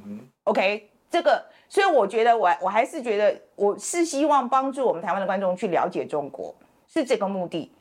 [0.44, 0.90] OK。
[1.08, 6.54] 这个，所以我觉得我我还是觉得我是希望帮助我们台湾的观众去了解中国，
[6.86, 7.72] 是这个目的。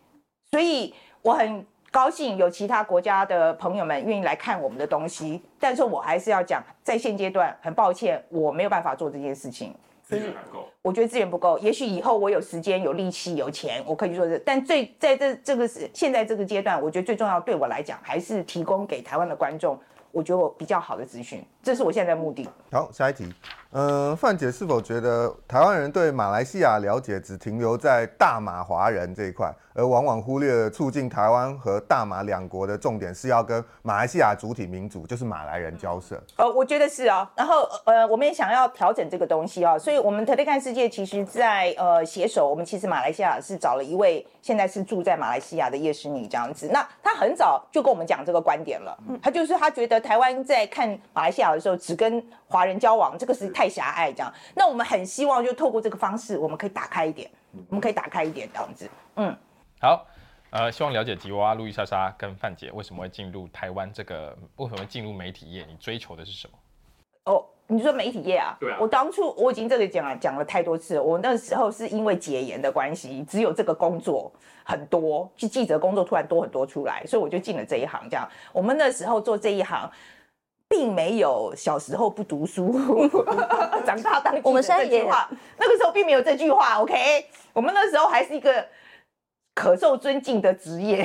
[0.51, 9.73] 所以我很高兴有其他国家的朋友们愿意来看我们的东西，但是我还是要讲，在现阶段很抱歉，我没有办法做这件事情。
[10.03, 11.57] 资源不够，我觉得资源不够。
[11.57, 14.37] 也许以后我有时间、有力气、有钱，我可以去做这。
[14.39, 19.79] 但最在这这个是现在这个阶段，我觉得最重要对我来讲，还是提供给台湾的观众。
[20.11, 22.47] 我觉得我比较好的资讯，这是我现在的目的。
[22.71, 23.27] 好，下一题。
[23.71, 36.15] 嗯、范姐是否觉得台湾人对马来西亚了解只停留在大马华人这一块，而往往忽略了促进台湾和大马两国的重点是要跟马来西亚主体民族，就是马来人交涉？
[36.37, 37.29] 呃，我觉得是啊。
[37.35, 39.77] 然后呃，我们也想要调整这个东西啊。
[39.77, 46.69] 所以，我们特别看世界其实在呃携手，我们其实马来西亚是找了一位现在是住在马来西亚的叶诗妮这样子。
[46.71, 54.31] 那他很早就跟我们讲这个观点了，他就是他觉得台湾在看马来西亚的时候只跟华人交往，这个是太狭隘这样。
[54.55, 57.29] 那我们很希望就透过这个方式，我们可以打开一点，
[57.69, 58.89] 我们可以打开一点这样子。
[59.15, 59.35] 嗯，
[59.79, 60.05] 好，
[60.51, 65.65] 呃，希望了解吉娃娃、路易莎莎跟范姐为什么会进入台湾这个，为什么会进入媒体业？
[65.67, 66.53] 你追求的是什么？
[67.25, 68.55] 哦，你说媒体业啊？
[68.59, 68.77] 对啊。
[68.79, 74.31] 我当初我已经这个讲了讲了太多次了，我那时候是因为解严的关系，只有这个工作
[74.63, 78.07] 很多，就记者工作突然多很多出来，所以我就进了这一行。
[78.07, 79.91] 这样，我们那时候做这一行。
[80.67, 82.71] 并没有小时候不读书，
[83.85, 86.81] 长大当记者这句话，那个时候并没有这句话。
[86.81, 88.65] OK，我们那时候还是一个
[89.53, 91.03] 可受尊敬的职业。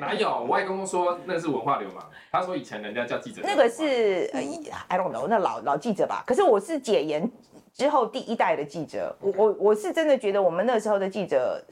[0.00, 0.28] 哪有？
[0.28, 3.42] 我外公说那是文化流氓，他说以前人家叫记者。
[3.44, 4.40] 那个是呃
[4.88, 6.24] ，I don't know，那老老记者吧。
[6.26, 7.30] 可是我是解严
[7.74, 11.62] 之后第一代的记者，我我我是真的觉得我们那时候的记者，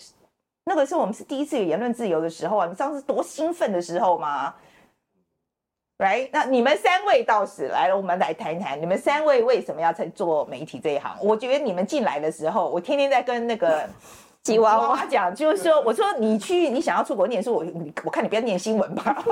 [0.66, 2.66] 那个是我们是第一次有言论自由的时候啊！
[2.66, 4.54] 你知道是多兴奋的时候吗？
[6.00, 11.16] 来，那你们三位到时来了，我们来谈谈你们三位为什么要在做媒体这一行？
[11.22, 13.88] 我觉得你们进来的时候，我天天在跟那个。
[14.42, 17.64] 吉娃娃讲，就是说，我说你去，你想要出国念书，我
[18.04, 19.14] 我看你不要念新闻吧。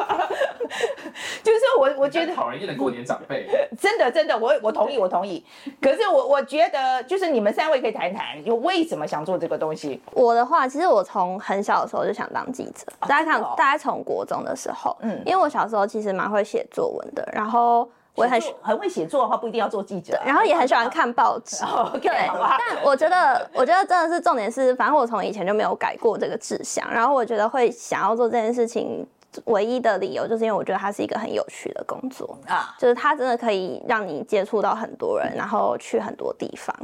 [1.43, 3.49] 就是说我我觉得讨人厌的过年长辈，
[3.81, 5.43] 真的真的，我我同意我同意。
[5.81, 9.99] 可是我我觉得，就是你们三位可以谈一谈，就为什么想做这个东西。
[10.13, 17.89] 我的话，其实我从很小的时候就想当记者，大家看，大家从国中的时候，嗯，因为我小时候其实蛮会写作文的，然后。
[18.19, 21.65] 我也很很会写作的话，不一定要做记者，啊，然后也很喜欢看报纸。
[22.03, 26.89] 对，但我觉得，我觉得真的是重点是，反正我从以前就没有改过这个志向。
[26.93, 29.07] 然后我觉得会想要做这件事情，
[29.45, 36.75] 唯一的理由就是因为我觉得它是一个很有趣的工作啊，就是它真的可以让你接触到很多人，然后去很多地方。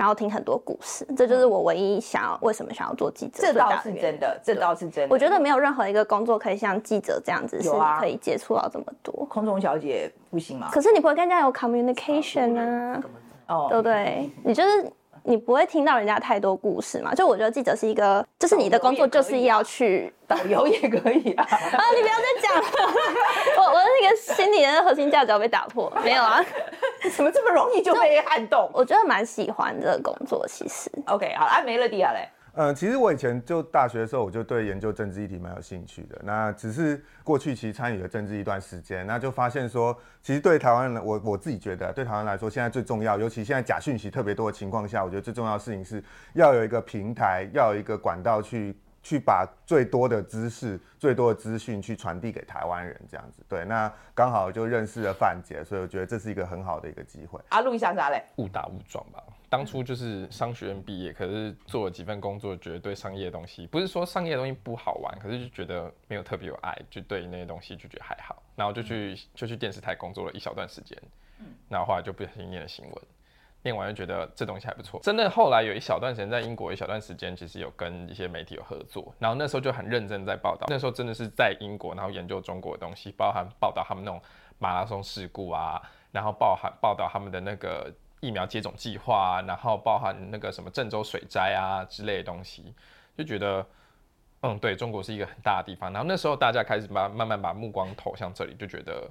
[0.00, 3.42] 然后听很多故事，这就是我唯一想要为什么想要做记者。
[3.42, 5.14] 这倒是真的，这倒是真的。
[5.14, 9.26] 我觉得没有任何一个工作可以像记者这样子，是可以接触到这么多。
[9.26, 10.70] 空中小姐不行吗？
[10.72, 13.02] 可是你不会跟人家有 communication 啊，
[13.48, 14.30] 哦，对不对？
[14.42, 14.90] 你就是。
[15.22, 17.14] 你不会听到人家太多故事嘛？
[17.14, 21.44] 就我觉得记者是一个，就是你的工作就是要去 导游也可以啊。
[21.44, 22.92] 啊，你不要再讲了，
[23.58, 25.92] 我我的那个心理的核心价值要被打破。
[26.02, 26.42] 没有啊，
[27.16, 28.70] 怎么这么容易就被撼动？
[28.72, 30.90] 我觉得蛮喜欢这个工作，其实。
[31.06, 32.28] OK，好，啊，没了迪亚嘞。
[32.52, 36.20] 嗯，其实我以前就大学的时候，我就对研究政治议题蛮有兴趣的。
[36.24, 46.02] 那只是过去其实参与了政治一段时间，那就发现说，其实对台湾人，我我自己觉得，对台湾来说，现在最重要，尤其现在假讯息特别多的情况下，我觉得最重要的事情是
[46.34, 53.42] 要有一个平台，要有一个管道去去把最多的知识、最多的资讯去传递给台湾人，这样子。
[53.48, 57.40] 对，那刚好就认识了范姐，所以我觉得这是一个很好的一个机会。
[57.48, 59.22] 阿路易莎莎嘞，误打误撞吧。
[59.48, 70.96] 当初就是商学院毕业，可是做了几份工作，觉得对商业的东西不是说商业的东西不好玩，可是就觉得没有特别有爱，就对那些东西就觉得还好，然后就去就去电视台工作了一小段时间，
[71.68, 72.94] 然后后来就不小心念了新闻。
[73.62, 84.18] 念完就觉得这东西还不错，真的后来有一小段时间在英国，一小段时间其实有跟一些媒体有合作，然后那时候就很认真在报道，那时候真的是在英国，然后研究中国的东西，包含报道他们那种
[84.58, 92.74] 马拉松事故啊，然后包含报道他们的那个疫苗接种计划啊，然后包含那个什么郑州水灾啊之类的东西，
[93.18, 93.66] 就觉得，
[94.40, 99.06] 嗯，对，中国是一个很大的地方，然后那时候大家开始把慢慢把目光投向这里，就觉得。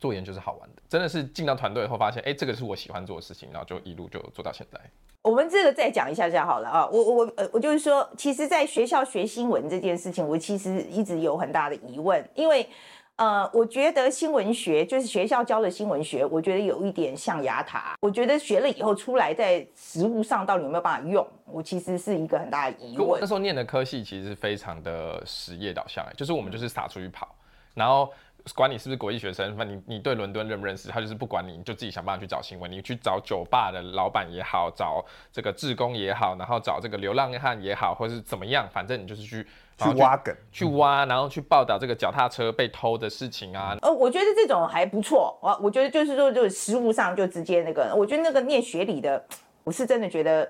[0.00, 4.80] 做研究是好玩的，真的是进到团队后发现，哎、欸，这个是我喜欢做的事情，然后就一路就做到现在。
[5.22, 12.68] 我们这个再讲一下下好了啊，我我呃我就是说，其实，在学校学新闻这件事情，我其实一直有很大的疑问，因为
[13.16, 23.18] 呃，我觉得新闻学就是学校教的新闻学，我觉得有一点象牙塔，我觉得学了以后出来在实务上到底有没有办法用，我其实是一个很大的疑问。
[23.18, 27.34] 那时候念的科系其实是非常的实业导向，就是我们就是撒出去跑，
[27.72, 28.12] 然后。
[28.54, 32.70] 管你是不是国际学生，反正你你对伦敦认不认识，他就是不管你，你就自己想办法去找新闻。
[32.70, 35.02] 你去找酒吧的老板也好，找
[35.32, 39.46] 这个志工也好，然后找这个流浪汉也好，或者是怎么样，反正你就是去
[39.78, 43.74] 去挖梗，去挖，然后去报道这个脚踏车被偷的事情啊。
[43.80, 45.38] 呃，我觉得这种还不错。
[45.40, 49.24] 我我觉得就是说，就是实务上就直接那个，我觉得那个念学理的，
[49.64, 50.46] 我是真的觉得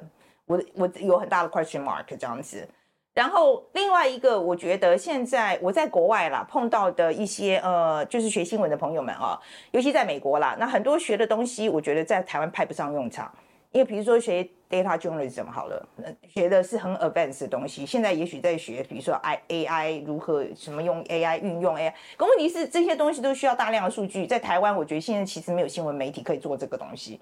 [0.46, 2.68] 我我有很大的 question mark 这样子。
[3.14, 13.32] 然后另外一个，我觉得现在我在国外啦碰到的一些呃，就是学新闻的朋友们啊，尤其在美国啦，那很多学的东西，我觉得在台湾派不上用场。
[13.70, 15.88] 因为比如说学 data journalism 好了，
[16.28, 27.20] 学的是很 advanced 的东西，现在也许在学，比如说 I AI 如何什么用 AI 运用 AI，可问题是这些东西都需要大量的数据，在台湾我觉得现在其实没有新闻媒体可以做这个东西，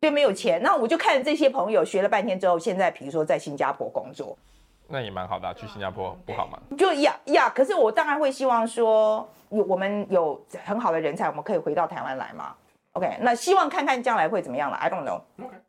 [0.00, 0.60] 对，没有钱。
[0.60, 4.38] 那我就看这些朋友学了半天之后，现在比如说在新加坡工作。
[4.92, 6.58] 那也蛮好的，啊，去新加坡不好吗？
[6.76, 12.52] 就呀呀，可是我当然会希望说，有我们有很好的人才，我们可以回到台湾来嘛。
[12.94, 14.76] OK，那希望看看将来会怎么样了。
[14.76, 15.20] I don't know。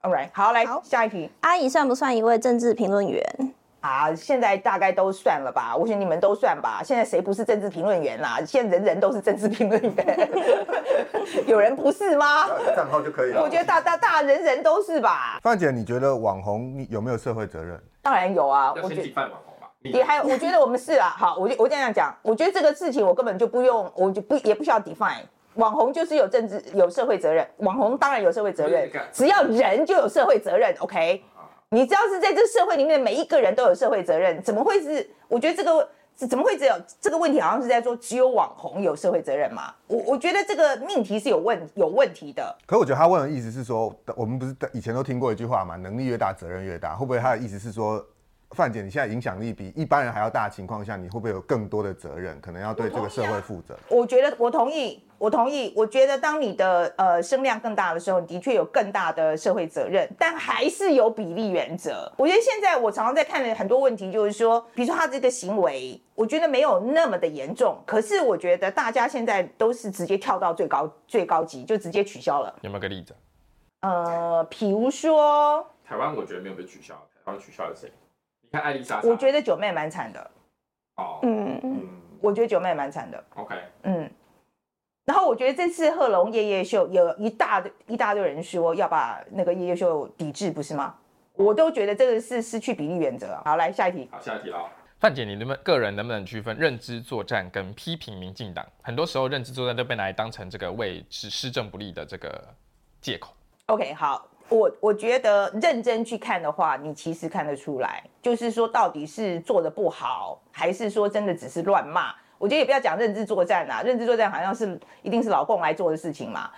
[0.01, 1.29] OK，All right，好，来好下一题。
[1.41, 3.23] 阿姨算不算一位政治评论员？
[3.81, 6.81] 啊，现在大概都算了吧，我想你们都算吧。
[6.83, 8.39] 现在谁不是政治评论员啦？
[8.45, 10.29] 现在人人都是政治评论员，
[11.47, 12.47] 有人不是吗？
[12.75, 13.41] 账号就可以了。
[13.41, 15.39] 我觉得大大大人人都是吧。
[15.41, 17.81] 范姐，你觉得网红有没有社会责任？
[18.03, 21.15] 当然有啊，我觉得网红吧，也还有，我觉得我们是啊。
[21.17, 25.23] 好，我就我这样讲，我觉得这个事情我根本就不用，我就不也不需要 define。
[25.55, 30.73] 网红就是有政治有社会责任，网红当然有社会责任，只要人就有社会责任。
[30.79, 31.21] OK，
[31.73, 35.09] 你知道是在这个社会里面每一个人都有社会责任，怎么会是？
[35.29, 37.39] 我觉得这个怎么会只有这个问题？
[37.39, 39.73] 好像是在说只有网红有社会责任嘛？
[39.87, 42.53] 我我觉得这个命题是有问有问题的。
[42.67, 45.77] 可我觉得他问的意思是说，我们不是以前都听过一句话嘛？
[45.77, 46.93] 能力越大，责任越大。
[46.93, 48.05] 会不会他的意思是说？
[48.53, 52.37] 范姐，你现在影响力比一般人还要大的情况下，你会不会有更多的责任？
[52.41, 53.73] 可能要对这个社会负责？
[53.87, 55.71] 我觉得我同意，我同意。
[55.75, 62.11] 我觉得当你的呃声量更大的时候，你的确有更大的社会责任，但还是有比例原则。
[62.17, 72.51] 我觉得现在我常常在看的很多问题，就是说，比如说他这个行为，我觉得没有那么的严重，可是我觉得大家现在都是直接跳到最高最高级，就直接取消了。
[72.61, 73.15] 有没有个例子？
[73.81, 77.91] 呃，比如说台湾，我觉得没有被取消，台湾取消了谁？
[78.41, 80.31] 你看艾丽莎，我觉得九妹蛮惨的。
[80.97, 81.87] 哦，嗯嗯，
[82.19, 83.23] 我觉得九妹蛮惨的。
[83.35, 84.09] OK，嗯，
[85.05, 90.95] 然后我觉得这次贺龙夜夜秀有一大堆一大堆人说要把那个夜夜秀抵制，不是吗？
[91.33, 93.39] 我都觉得这个是失去比例原则。
[93.43, 94.07] 好，来下一题。
[94.11, 94.69] 好，下一题了。
[94.99, 98.63] 范姐，你能不能个人能不能区分认知作战跟批评民进党？
[98.83, 102.43] 很多时候认知作战都被拿来当成这个为施施政不利的这个
[103.01, 103.33] 借口。
[103.67, 104.27] OK，好。
[104.49, 112.13] 我我觉得认真去看的话，你其实看得出来，就是说到底是做的不好，还是说真的只是乱骂？
[112.41, 116.49] 我觉得也不要讲认知作战啊，认知作战好像是一定是老共来做的事情嘛。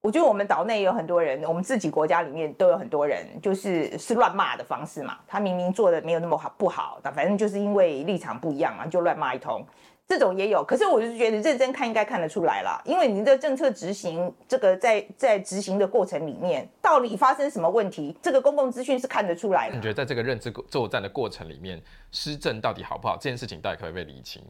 [0.00, 5.16] 我觉得我们岛内也有很多人，我们自己国家里面都有很多人，就是是乱骂的方式嘛。
[5.28, 9.64] 他明明做的没有那么好不好，但反正就是因为立场不一样嘛，就乱骂一通。
[10.08, 19.76] 这种也有，可是我就觉得认真看应该看得出来了，因为你的政策执行，这个在在执行的过程里面，到底发生什么问题，这个公共资讯是看得出来的。
[19.76, 21.80] 你觉得在这个认知作战的过程里面，
[22.10, 24.42] 施政到底好不好，这件事情到底可不可以被厘清？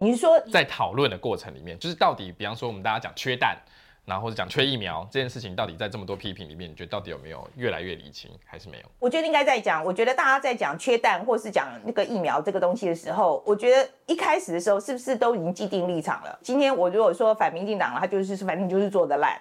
[0.00, 3.56] 你是说在讨论的过程里面，就是到底，比方说我们大家讲缺蛋。
[4.06, 8.84] 然后或者讲缺疫苗这件事情，到底在这么多批评里面，你觉得到底有没有越来越理清，还是没有？
[8.98, 9.84] 我觉得应该在讲。
[9.84, 16.36] 我觉得大家在讲缺蛋或是讲那个疫苗这个东西的时候，我觉得一开始的时候是不是都已经既定立场了？
[16.42, 19.40] 今天我如果说反民进党了，他就是反正就是做的烂。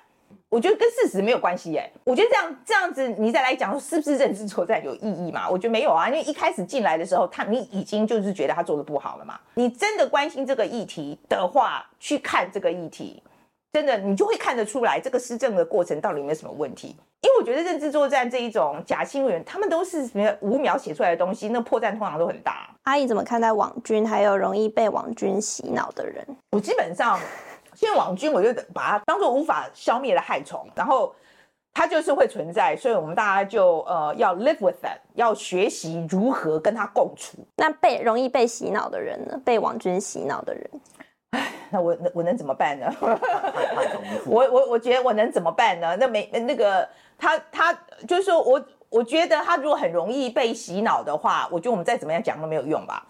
[0.50, 1.92] 我觉得跟事实没有关系耶。
[2.04, 5.50] 我觉得这样这样子，你再来讲是不是认知作战有意义嘛？
[5.50, 9.40] 我觉得没有啊，因为一开始进来的时候，他你已经就是觉得他做的不好了嘛。
[9.54, 13.22] 你真的关心这个议题的话，去看这个议题，
[13.72, 16.96] 真的你就会看得出来这个施政的过程到底有没有什么问题。
[17.22, 22.70] 因为我觉得认知作战这一种假新闻，他们都是什么五秒写出来的东西，那破绽通常都很大。
[22.84, 26.26] 阿姨怎么看待网军，还有容易被网军洗脑的人？
[26.52, 27.20] 我基本上，
[27.80, 31.16] 现在网军我就把它当做无法消灭的害虫，然后
[31.74, 37.38] 它就是会存在，所以我们大家就呃要 live with that，要学习如何跟它共处。
[37.56, 39.40] 那被容易被洗脑的人呢？
[39.46, 40.70] 被网军洗脑的人？
[41.30, 42.94] 唉，那我我能怎么办呢？
[44.26, 45.96] 我我我觉得我能怎么办呢？
[45.96, 46.86] 那没那个
[47.18, 47.74] 他他
[48.06, 53.08] 就是说我我觉得他如果很容易被洗脑的话，我觉得我们再怎么样讲都没有用吧。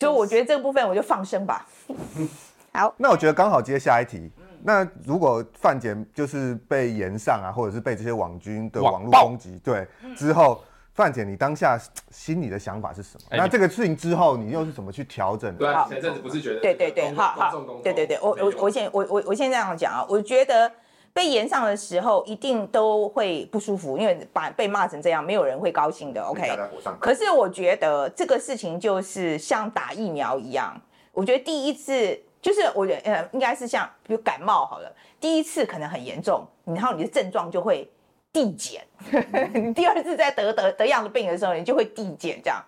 [0.00, 1.64] 所以我觉得这个部分我就放生吧。
[2.76, 4.30] 好，那我觉得刚好接下一题。
[4.62, 9.86] 那如果范姐就是被延上啊，或者是被这些网军的网络攻击，对
[10.16, 10.62] 之后。
[10.96, 11.78] 范姐，你当下
[12.10, 13.26] 心里的想法是什么？
[13.32, 15.58] 欸、那这个事情之后，你又是怎么去调整的？
[15.58, 20.72] 对啊，前阵子不是觉得对对对，好好，对对对，我我我先我我我先这样讲啊，我觉得
[21.12, 26.22] 被延上的时候一定都会不舒服，因为把被骂成这样，没有人会高兴的。
[26.22, 26.50] OK，
[26.98, 30.80] 可是我觉得这个事情就是像打疫苗一样，
[31.12, 37.90] 我觉得第一次就是我觉得呃应该是像比如感冒好了，第一次可能很严重，然后你的症状就会。
[38.32, 38.84] 递减，
[39.54, 42.62] 你第二次再得得得样的病的时候，你就会递减这样。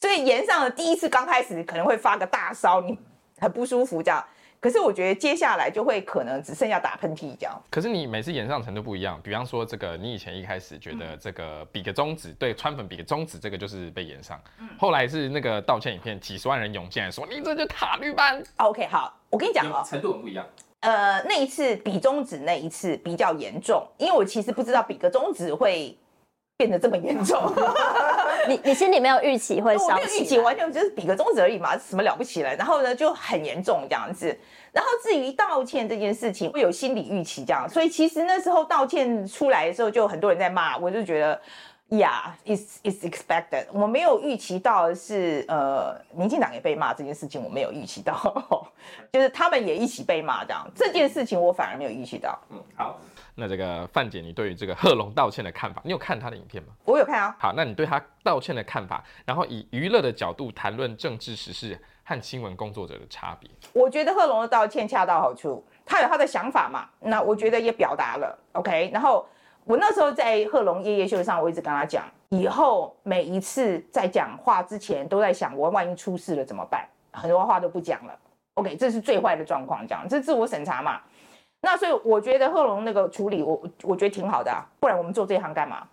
[0.00, 2.98] 所以炎上的第一次刚开始可能会发个大烧，你
[3.38, 4.24] 很不舒服这样。
[4.62, 7.62] 可是我觉得接下来就会可能只剩下打喷嚏这样。
[7.68, 14.40] 可是你每次演上程度不一样，比方说这个，你以前一开始觉得这个比个中指，对川粉比个中指，这个就是被演上。
[14.60, 18.40] 嗯后来是那个道歉影片，几十万人涌进来说你这就塔绿班。
[18.58, 20.46] OK，好，我跟你讲哦，程度很不一样。
[20.78, 25.96] 呃，那一次比中指那一次比较严重，因为我其实不知道比个中指会
[26.56, 27.40] 变得这么严重。
[28.48, 29.96] 你你心里没有预期会烧？
[29.96, 32.54] 没有预期，完全就是比个中指而已嘛，什么了不起了？
[32.56, 34.36] 然后呢，就很严重这样子。
[34.72, 41.40] 然后至于道歉这件事情，会有心理预期这样，所以其实那时候道歉出来的时候，就很多人在骂，我就觉得。
[41.98, 43.66] 呀、yeah，is is expected。
[43.70, 48.14] 我没有预期到的是，呃，民进党也被骂这件事情，我没有预期到，
[49.12, 50.66] 就是他们也一起被骂这样。
[50.74, 52.38] 这件事情我反而没有预期到。
[52.50, 52.98] 嗯，好。
[53.34, 56.70] 那这个范姐，你对于这个贺龙道歉的看法，你有看他的影片吗？
[56.84, 57.36] 我有看啊。
[57.38, 63.50] 好，那你对他道歉的看法，然后以娱乐的角度谈论政治时事和新闻工作者的差别。
[63.72, 69.26] 我觉得贺龙的道歉恰到好处，他有他的想法嘛，那我觉得也表达了，OK，然后。
[69.64, 78.18] 我那时候在贺龙夜夜秀上，我一直跟他讲，以后每一次在讲话之前，都在想我万一出事了怎么办，很多话都不讲了。
[78.54, 81.00] OK，这是最坏的状况，这样这是自我审查嘛。
[81.60, 85.86] 那所以我觉得贺龙那个处理，我我觉得挺好的啊，不然我们做这行干嘛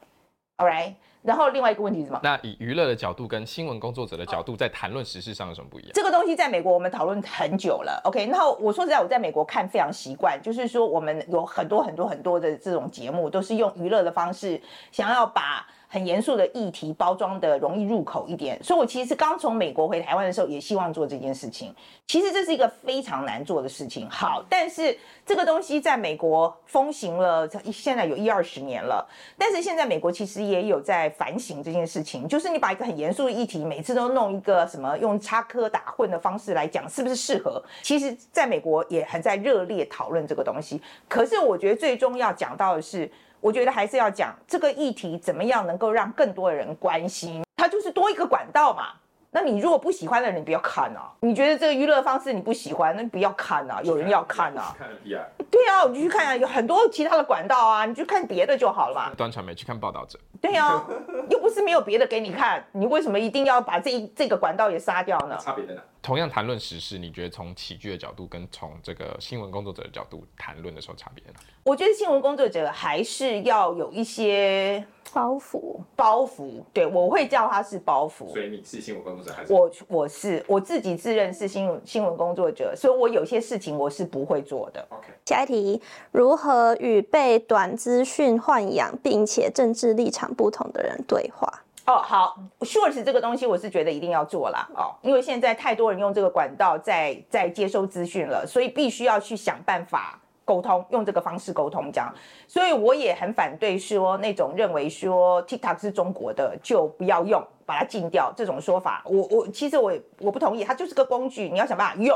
[0.58, 0.94] ？All right。
[1.22, 2.20] 然后另外一个问题是什么？
[2.24, 5.92] 那以娱乐的角度跟新闻工作者的角度，在谈论时事上有什么不一样？
[5.94, 8.26] 这个东西在美国我们讨论很久了，OK。
[8.28, 15.68] 然后我说实在，我在美国看非常习惯，就是说我们有很多很多很多的这种节目，都是用娱乐的方式，想要把。
[15.92, 21.74] 很严肃的议题，包装的容易入口一点，所以我其实刚从美国回台湾的时候，也希望做这件事情。
[22.06, 24.08] 其实这是一个非常难做的事情。
[24.08, 29.04] 好，但是这个东西在美国风行了，现在有一二十年了。
[29.36, 37.60] 但是现在美国其实也有在反省这件事情，就是你把一个很严肃的议题，每次都弄一个什么用插科打诨的方式来讲，是不是适合？
[37.82, 40.80] 其实在美国也很在热烈讨论这个东西。
[41.08, 43.12] 可是我觉得最终要讲到的是。
[43.42, 48.90] 我觉得还是要讲这个议题怎么样能够让更多的人关心，它就是多一个管道嘛。
[49.32, 51.14] 那你如果不喜欢的人，你不要看啊。
[51.20, 53.80] 你觉得这个娱乐方式你不喜欢，那你不要看啊。
[53.84, 54.76] 有人要看啊。
[54.76, 55.22] 看了 PR。
[55.52, 59.12] 对啊，我就去看啊，有很多其他的管道啊，你就看别的就好了嘛。
[59.16, 60.20] 端传媒去看报道者。
[60.42, 60.84] 对啊，
[61.30, 65.36] 又不是没有别的给你看，你为什么一定要把这一这个管道也杀掉呢？
[65.42, 65.82] 差别在哪？
[66.02, 71.40] 同样谈论时事，你觉得从喜剧的角度跟从这个新闻工作者的角度谈论的时候差别在哪？
[71.64, 76.64] 我觉得新闻工作者还是要有一些包袱，包袱。
[76.72, 78.32] 对，我会叫他是包袱。
[78.32, 79.52] 所以你是新闻工作者还是？
[79.52, 84.86] 我我是我自己自认是新闻新闻工作者，所以我有些事情我是不会做的。
[84.90, 85.08] OK。
[85.26, 85.82] 下一题，
[86.12, 91.49] 如何与被短资讯豢养并且政治立场不同的人对话？
[91.90, 94.70] 哦，好，Shorts 这个东西我是觉得一定要做啦。
[94.76, 102.14] 哦，因为现在太多人用这个管道在在接收资讯了，所以必须要去想办法沟通，用这个方式沟通这样。
[102.48, 109.02] 所以我也很反对说那种认为说 TikTok 是中国的就不要用，把它禁掉这种说法。
[109.06, 112.16] 我我其实我我不同意，它就是个工具，你要想办法用。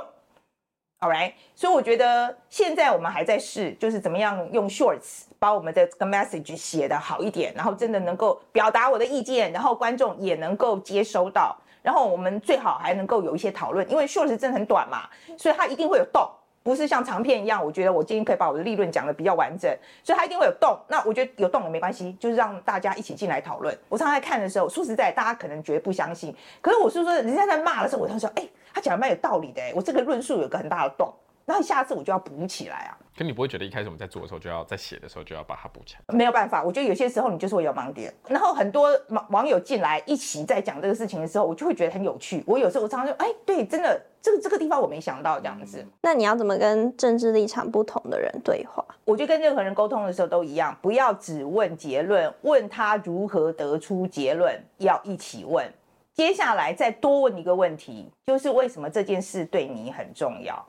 [1.03, 16.25] 好 right，所以我觉得现在我们还在试，就是怎么样用 Shorts 把我们的这个 message 写的好一点，然后真的能够表达我的意见，然后观众也能够接收到，然后我们最好还能够有一些讨论，因为 Shorts 真的很短嘛，所以它一定会有洞。
[16.63, 19.69] 不是像长片一样，我觉得我今天可以把我的立论讲得比较完整，
[20.01, 20.79] 所以它一定会有动。
[20.87, 23.77] 那我觉得有动也没关系，就是让大家一起进来讨论。
[23.89, 31.13] 我常常在看的时候，说实在，大家可能觉得不相信，可是我是说，人家在骂的时候，我常说，哎、他讲的蛮有道理的，哎，我这个论述有个很大的洞，
[31.45, 32.97] 然后下次我就要补起来啊。
[33.15, 36.15] 可你不会觉得一开始我们在做的时候就要在写的时候就要把它补起来？
[36.15, 38.11] 没有办法，我觉得有些时候你就是会有盲点。
[38.27, 42.43] 然后很多网网友进来一起在讲这个事情的时候，我就会觉得很有趣。
[42.47, 45.85] 我有时候我常常说，哎，对，真的这个这个地方我没想到这样子。
[46.01, 48.83] 那你要怎么跟政治立场不同的人对话？
[49.05, 55.71] 我觉得跟任何人沟通的时候都一样，不要只问结论，问他如何得出结论，要一起问。
[56.15, 60.63] 接下来再多问一个问题，就是为什么这件事对你很重要？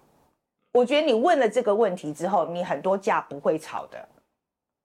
[0.75, 4.09] 我觉得你问了这个问题之后，你很多架不会吵的，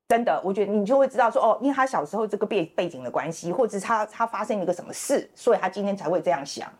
[0.08, 0.40] 真的。
[0.44, 6.72] 我觉得你就会知道说，哦，因为他小时候这个背背景的关系，或者是他他发生一个什么事，所以他今天才会这样想。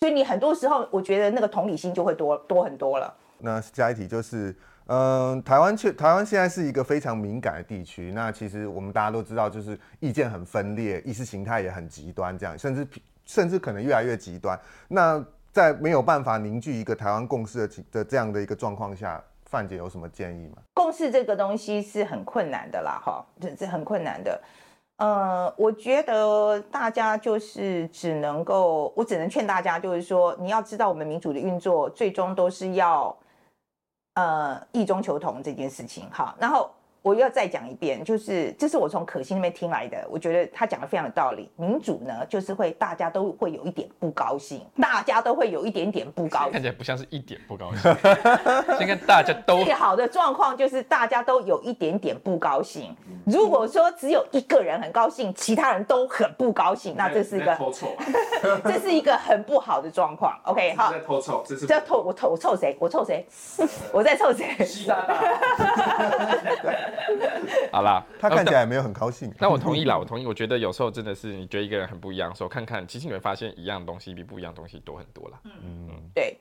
[0.00, 3.14] 所以你很多时候，我觉得那个同理心就会多多很多了。
[3.38, 8.12] 那下一题就是，嗯、台湾确台湾现在是一个非常敏感的地区。
[8.14, 12.88] 那其实我们大家都知道，就是意见很分裂，意识形态也很极端，这样，甚至
[13.26, 14.58] 甚至可能越来越极端。
[14.88, 15.22] 那
[15.52, 20.56] 在没有办法凝聚一个台湾共识的的这样的一个状况下，范姐有什么建议吗？
[20.74, 24.40] 共识这个东西是很困难的啦，哈，这是很困难的。
[24.98, 33.16] 呃，我觉得大家就是只能够，我只能劝大家，就是说你要知道，我们民主的运作最终都是要
[34.14, 36.70] 呃异中求同这件事情，哈，然后。
[37.02, 41.48] 我要再讲一遍，就是这是我从可心那边听来的，我觉得他讲的非常有道理。
[41.56, 47.96] 民主呢，就是会大家都会有一点不高兴，大家都会有一点点不高兴，看起来不像是一点不高兴。
[48.78, 52.94] 先跟大家都最好的状况就是大家都有一点点不高兴。
[53.24, 57.56] 如果说只有一个人很高兴，其他人都很不高兴，那这是一个
[58.64, 60.38] 这是一个很不好的状况。
[60.44, 62.76] OK，好，在偷臭，这是在偷我偷我臭谁？
[62.78, 63.26] 我臭谁？
[63.92, 64.48] 我在臭谁？
[67.72, 69.32] 好啦，他看起来也没有很高兴。
[69.38, 70.26] 那我同意啦，我同意。
[70.26, 75.38] 我觉得有时候真的是，你觉得一个人很不一样的时候，看看，其实你会发现一样东西比不一样东西多很多啦。
[75.44, 76.36] 嗯，对。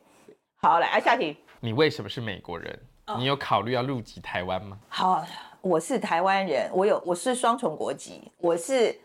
[0.60, 1.38] 好，来，下题。
[1.60, 2.80] 你为什么是美国人？
[3.18, 4.78] 你有考虑要入籍台湾吗？
[4.89, 5.26] 好，
[5.62, 9.00] 我是台湾人，我有我是双重国籍，我是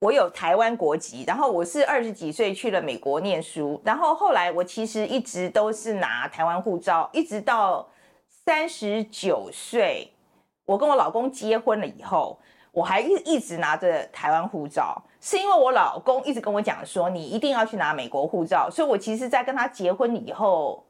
[0.00, 7.88] 我有台湾国籍，然后我是二十几岁去了美国念书，然后后来我其实一直都是拿台湾护照，一直到
[8.44, 10.10] 三十九岁。
[10.70, 12.38] 我跟我老公结婚了以后，
[12.70, 20.84] 我还一一直拿着台湾护照，是因为我老公一直跟我讲说，你一定要去拿美国护照，所以我其实，在跟他结婚以后，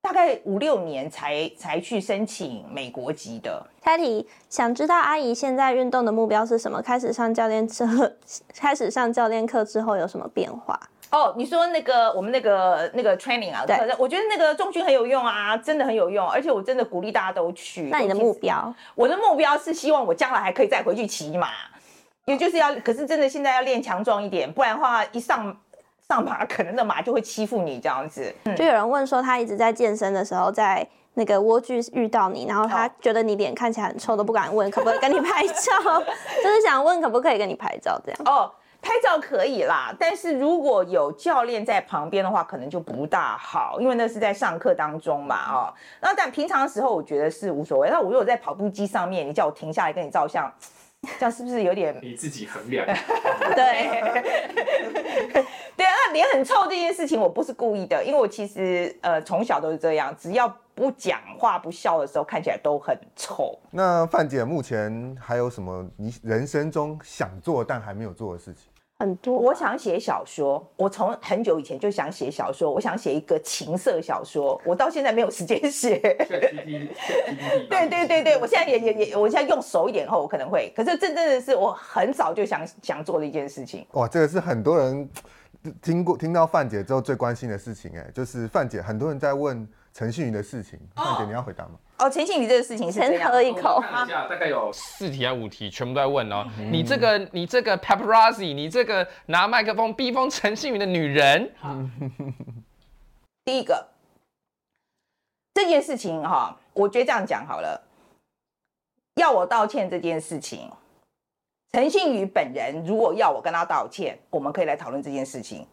[0.00, 3.62] 大概五六年才才去申请美国籍的。
[3.84, 6.80] 下题，想知道阿姨现在运动的目标是什么？
[6.80, 8.16] 开始上教练课，
[8.56, 10.80] 开始上教练课之后有什么变化？
[11.10, 17.84] 哦，你说那个我们那个那个 training 啊，对，我觉得那个重训很有用啊，真的很有用，而且我真的鼓励大家都去。
[17.84, 18.72] 那你的目标？
[18.94, 21.48] 我的目标是希望我将来还可以再回去骑马，
[22.26, 25.56] 因为就是要，可是真的现在要练强壮一点，不然的话一上
[26.06, 28.34] 上马，可能那马就会欺负你这样子。
[28.44, 28.54] 嗯。
[28.54, 35.72] 就有人问说，他一直在健身的时候，在那个莴苣遇到你，然后他觉得你脸看起来很臭，都不敢问可不可以跟你拍照，
[36.44, 38.20] 就是想问可不可以跟你拍照这样。
[38.26, 38.52] 哦。
[38.88, 45.74] 拍照可以啦，但是如果有教练在旁边的话，可能就不大好，因为那是在上课当中嘛，哦。
[46.00, 47.90] 那但平常的时候，我觉得是无所谓。
[47.90, 50.50] 那我如果在跑步机上面，你叫我停下来跟你照相，
[51.20, 51.94] 这样是不是有点？
[52.00, 52.86] 你自己衡量。
[53.54, 55.44] 对。
[55.76, 63.56] 对啊，那脸很臭这件事情，我不是故意的，因为我其实呃从小都是这样，只要不讲话不笑的时候，看起来都很臭。
[63.70, 68.64] 那范姐目前还有什么你人生中想做但还没有做的事情？
[69.00, 70.66] 很多，我想写小说。
[70.76, 74.60] 我从很久以前就想写小说，我想写一个情色小说。
[74.64, 75.98] 我到现在没有时间写。
[77.70, 80.72] 对对对对，我现在也也也，我现在用熟一点后，我可能会。
[80.74, 83.86] 可是这真的是我很早就想想做的一件事情。
[83.92, 85.08] 哇，这个是很多人
[85.82, 91.72] 听过听到范姐之后最关心的事情哎，就是范姐，很多人在问陈信宇的事情，范姐你要回答吗？
[91.98, 93.80] 哦，陈信宇这个事情是先喝一口。
[93.80, 96.48] 看一下，大概有四题还五题，全部都在问哦。
[96.58, 101.50] 嗯、你这个，你这个 paparazzi，你这个拿麦克风逼疯陈信宇的女人。
[101.58, 101.76] 好
[103.44, 103.88] 第一个，
[105.54, 107.84] 这件事情哈，我觉得这样讲好了。
[109.16, 110.70] 要我道歉这件事情，
[111.72, 115.66] 陈信宇本人如果要我跟他道歉，我们可以来讨论这件事情。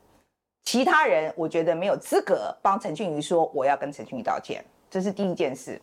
[0.63, 5.81] 其他人我觉得没有资格帮陈信宇说我要跟陈信宇道歉，这是第一件事。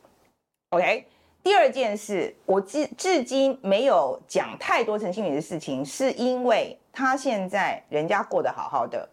[0.70, 1.06] OK，
[1.42, 9.08] 第二件事，我至至今没有讲太多陈信宇的事情，是因为他现在人家过得好好的，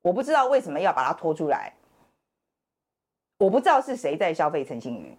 [0.00, 1.72] 我不知道为什么要把他拖出来，
[3.38, 5.16] 我不知道是谁在消费陈俊瑜。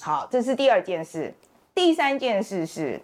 [0.00, 1.34] 好，这是第二件事。
[1.74, 3.00] 第三件事是，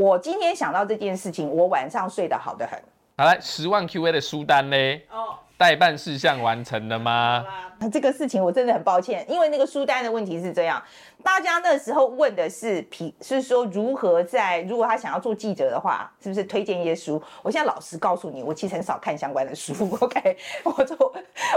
[0.00, 2.80] 我今天想到这件事情，我晚上睡得好得很。
[3.18, 4.76] 好，来十万 QA 的书单呢？
[5.10, 7.44] 哦，待办事项完成了吗？
[7.78, 10.82] 那这个事情我真的很抱歉，因为那个书单的问题是这样，
[11.22, 17.22] 大家那时候问的是皮，是说如何在如果他想要做记者的话，是不是推荐一些书？
[17.42, 19.74] 我现在老实告诉你，我其实很少看相关的书。
[20.00, 20.34] OK，
[20.64, 20.96] 我就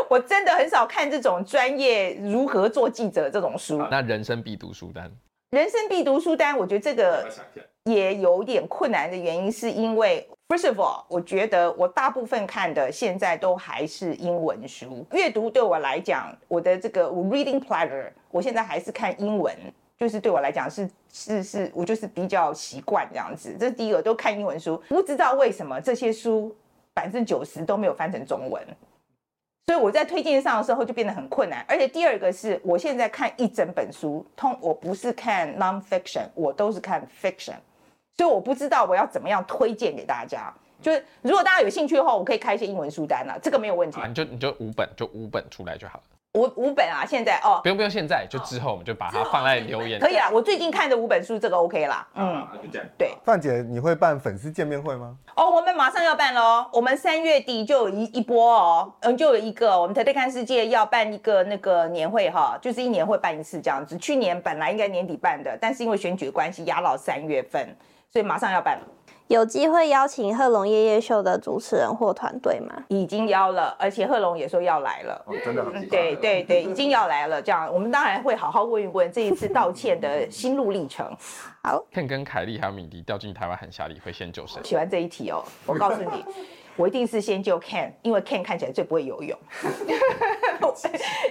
[0.10, 3.78] 我真的很少看这种专业如何做记者这种书。
[3.89, 5.10] 那人生必读书单。
[5.54, 7.30] 人生必读书单，我觉得这个
[7.84, 19.56] 也有点困难的原因，是因为 first of all，我觉得我大部分看的现在都还是英文书，阅读对我来讲，我的这个 reading pleasure，我现在还是看英文，
[19.95, 23.56] 就是对我来讲是是是，我就是比较习惯这样子。
[23.60, 26.51] 这是第一个，都看英文书，不知道为什么这些书
[26.95, 28.60] 百分之九十都没有翻成中文。
[29.66, 37.55] 所以我在推荐上的时候就变得很困难，而且第二个是我现在看一整本书，通我不是看 non-fiction，我都是看 fiction，
[38.18, 40.53] 所以我不知道我要怎么样推荐给大家。
[40.82, 44.01] 就是如果大家有兴趣的话，我可以开一些英文书单了，这个没有问题。
[44.01, 46.03] 啊，你就你就五本，就五本出来就好了。
[46.34, 50.00] 五五本啊，现在哦，不用不用，现在就之后我们就把它放在留言。
[50.00, 52.08] 可以啦，我最近看的五本书，这个 OK 啦。
[52.16, 52.88] 嗯，就这样。
[52.98, 55.16] 对，范姐，你会办粉丝见面会吗？
[55.36, 63.96] 哦，我们马上要办喽，我们三月底就有一一波哦，嗯，就有一个我们台北看世界要办一个那个年会哈，就是一年会办一次这样子。
[63.98, 67.64] 去年本来应该年底办的，但是因为选举的关系压到三月份，
[68.12, 68.84] 所以马上要办了。
[69.28, 72.84] 有机会邀请贺龙夜夜秀的主持人或团队吗？
[72.89, 75.24] 已经邀了，而且贺龙也说要来了。
[75.26, 77.41] 哦，真的很对对对，已经要来了。
[77.41, 81.05] 这样，我们当然会好好问一问这一次道歉的心路历程。
[81.63, 84.61] 好，Ken 跟凯莉还有米迪掉进台湾海峡里会先救谁？
[84.63, 86.26] 喜欢这一题哦，我告诉你，
[86.76, 89.39] 我一定是先救 Ken，因为 Ken 看起来最不会游泳。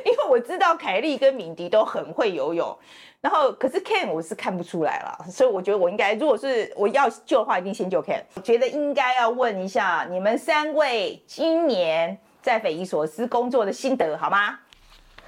[0.04, 2.76] 因为我知道凯莉跟敏迪都很会游泳。
[3.22, 8.20] 然后，可是 Ken 我是看不出来了，所以我觉得我应该，如果是我要救的话，一定先救 Ken。
[8.34, 14.58] 我觉得应该要问一下你们三位今年在匪夷所思工作的心得，好吗？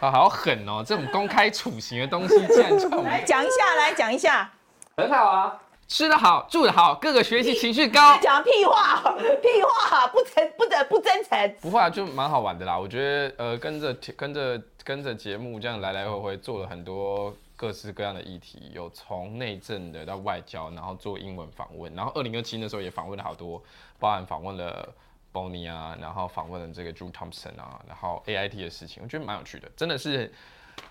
[0.01, 4.51] 好好狠哦，这种公开处刑的东西，竟然叫我们来讲一下，来讲一下。
[4.97, 8.19] 很好啊，吃得好，住得好，各个学习情绪高。
[8.19, 11.55] 讲屁话，屁话，不真不得不真诚。
[11.61, 12.77] 不会啊，就蛮好玩的啦。
[12.77, 17.33] 我觉得呃，跟着跟着跟着节目这样来来回回做了很多。
[17.65, 23.59] 各式各样的议题，有从内政的到外交，然后做英文访问，然后二零二七的时候也访问了好多，
[23.99, 24.95] 包含访问了
[25.33, 30.31] Bonnie 啊，然后访问了这个 Drew Thompson 啊，然后 AIT 的事情，我觉得蛮有趣的，真的是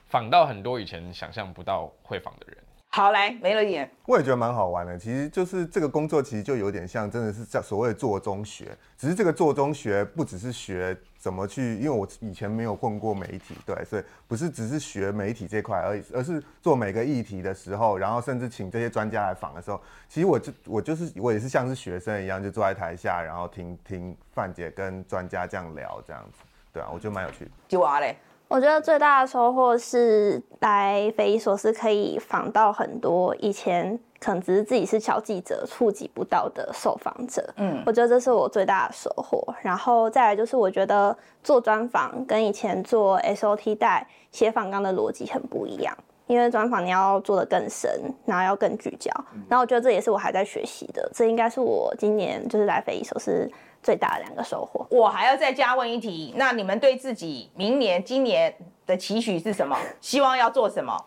[0.07, 2.57] 访到很多以前想象不到会访的人。
[2.89, 4.97] 好，来没了眼，我也觉得蛮好玩的。
[4.97, 8.75] 其实就是这个工作，其实就有点像，真的是叫所谓的做中学。
[8.97, 26.39] 只是这个做中学，不只是学怎么去，因为我以前没有混过媒体，对，所以不是只是学媒体这块而已，而是做每个议题的时候，然后甚至请这些专家来访的时候，其实我就我就是我也是像是学生一样，就坐在台下，然后听听范姐跟专家这样聊，这样子，
[26.73, 27.51] 对啊，我觉得蛮有趣的。
[27.69, 28.17] 就啊嘞。
[28.49, 37.53] 我觉得最大的收获是来匪夷所思，可以访到很多以前可能只是自己是小记者触及不到的受访者。
[37.57, 39.53] 嗯，我觉得这是我最大的收获。
[39.61, 45.93] 然后再来就是，我觉得做专访跟以前做 SOT 带写访纲的逻辑很不一样，
[46.27, 47.89] 因为专访你要做的更深，
[48.25, 49.11] 然后要更聚焦。
[49.49, 53.51] 然后我觉得这也是我还在学习的，这应该是我今年就是来匪夷所思
[53.81, 58.55] 最大的两个收获，我还要再加问一题，那你们对自己明年、今年
[58.87, 59.77] 的期许是什么？
[59.99, 60.97] 希望要做什么？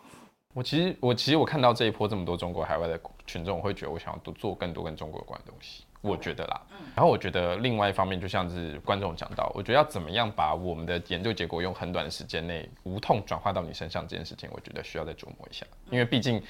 [0.56, 5.84] 我其实，我其实我看到这一波这么多中国海外的群众，我会觉得我想要多做更多跟中国有关的东西。
[6.00, 6.62] 我觉得啦，
[6.94, 16.42] 然后我觉得另外一方面，就像是观众讲到，我觉得要怎么样把我们的研究结果用很短的时间内无痛转化到你身上这件事情，我觉得需要再琢磨一下，因为毕竟。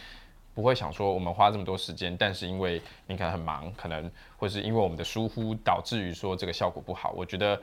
[0.54, 7.11] 不会想说我们花这么多时间，但是因为你可能很忙，可能或是因为我们的疏忽导致于说这个效果不好。
[7.11, 7.61] 我觉得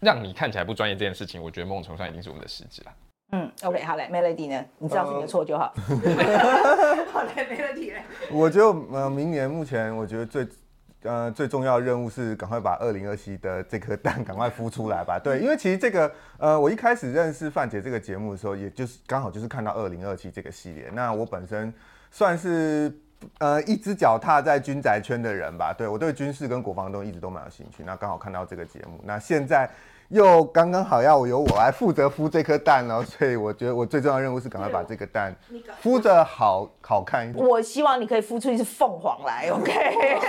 [0.00, 2.94] 让你看起来不专业这件事情，我觉得某种程度上一定是我们的失职啦。
[3.32, 4.64] 嗯，OK，好嘞，Melody 呢？
[4.78, 5.72] 你知道是你的错就好。
[5.76, 8.00] Uh, 好嘞，Melody 呢？
[8.30, 10.46] 我觉得呃，明年目前我觉得最
[11.02, 15.18] 呃最重要的任务是赶快把二零二七的这颗蛋赶快孵出来吧。
[15.18, 20.90] 对，因为其实这个呃，我一开始认识范姐这个节目的时候，也就是刚好就是看到二零二七这个系列。
[20.92, 21.72] 那我本身。
[22.08, 22.90] 算是
[23.40, 27.82] 呃一只脚踏在军宅圈的人吧，对，我对军事跟国防都一直都蛮有兴趣。
[27.84, 29.68] 那刚好看到这个节目，那现在
[30.08, 35.34] 又刚刚好要由我来负责孵这颗蛋哦， 所以我觉得我最重要的任务是赶快把这个蛋
[35.82, 37.44] 孵着好好看一点。
[37.44, 39.72] 我希望你可以孵出一只凤凰来，OK？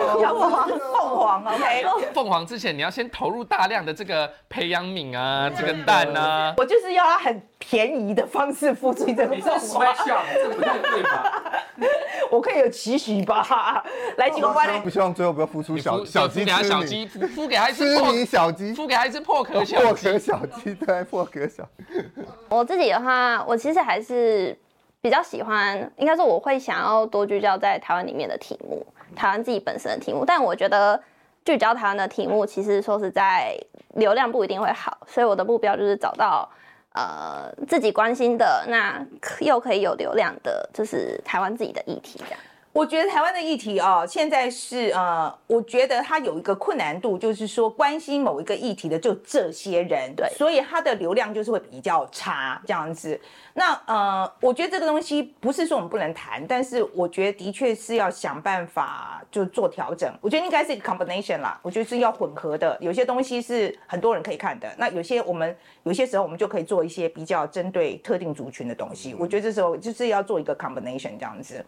[0.00, 2.08] 凤凰，凤凰，OK？
[2.14, 9.94] 凤凰之前你要先投入大量的这个培养皿啊，这个蛋啊，我就是要它很便宜的方式孵出一只凤凰，
[10.34, 11.42] 这不太对吧？
[12.30, 13.82] 我可以有期许吧？
[14.18, 19.20] 来几个关联，不希望最后不要孵出小小鸡，小鸡孵给它一只吃你小鸡，孵给它一只。
[19.20, 21.68] 破壳小破壳小鸡，对，破壳小。
[22.48, 24.58] 我自己的话，我其实还是
[25.00, 30.24] 比较喜欢，应该说我会想要多聚焦在台湾里面的题目，台湾自己本身的题目。
[30.24, 31.00] 但我觉得
[31.44, 33.56] 聚焦台湾的题目，其实说实在，
[33.94, 34.98] 流量不一定会好。
[35.06, 36.48] 所以我的目标就是找到
[36.94, 39.04] 呃自己关心的，那
[39.40, 42.40] 又可以有流量的，就是台湾自己的议题这样。
[42.72, 53.20] 我觉得台湾的议题哦，现在是呃，我觉得它有一个困难度，就是说关心某一个议题的就这些人，对，所以它的流量就是会比较差这样子。
[53.54, 60.08] 那呃，我觉得这个东西不是说我们不能谈，但是我觉得的确是要想办法就做调整。
[60.20, 62.78] 我觉得应该是一个 combination 啦，我觉得是要混合的。
[62.80, 69.12] 有些东西是很多人可以看的，那有些我们有些时候我们就可以做一些比较针对特定族群的东西。
[69.18, 71.66] 我觉得这时候就是要做一个 combination 这样子。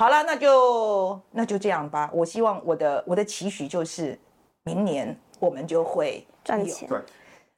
[0.00, 2.08] 好了，那就那就这样吧。
[2.10, 4.18] 我希望我的我的期许就是，
[4.62, 6.88] 明年我们就会赚钱，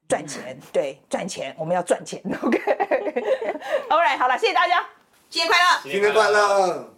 [0.08, 2.20] 赚钱，对，赚钱，我们要赚钱。
[2.42, 4.84] OK，All right，好了，谢谢大家，
[5.30, 6.88] 新年快乐，新年快乐。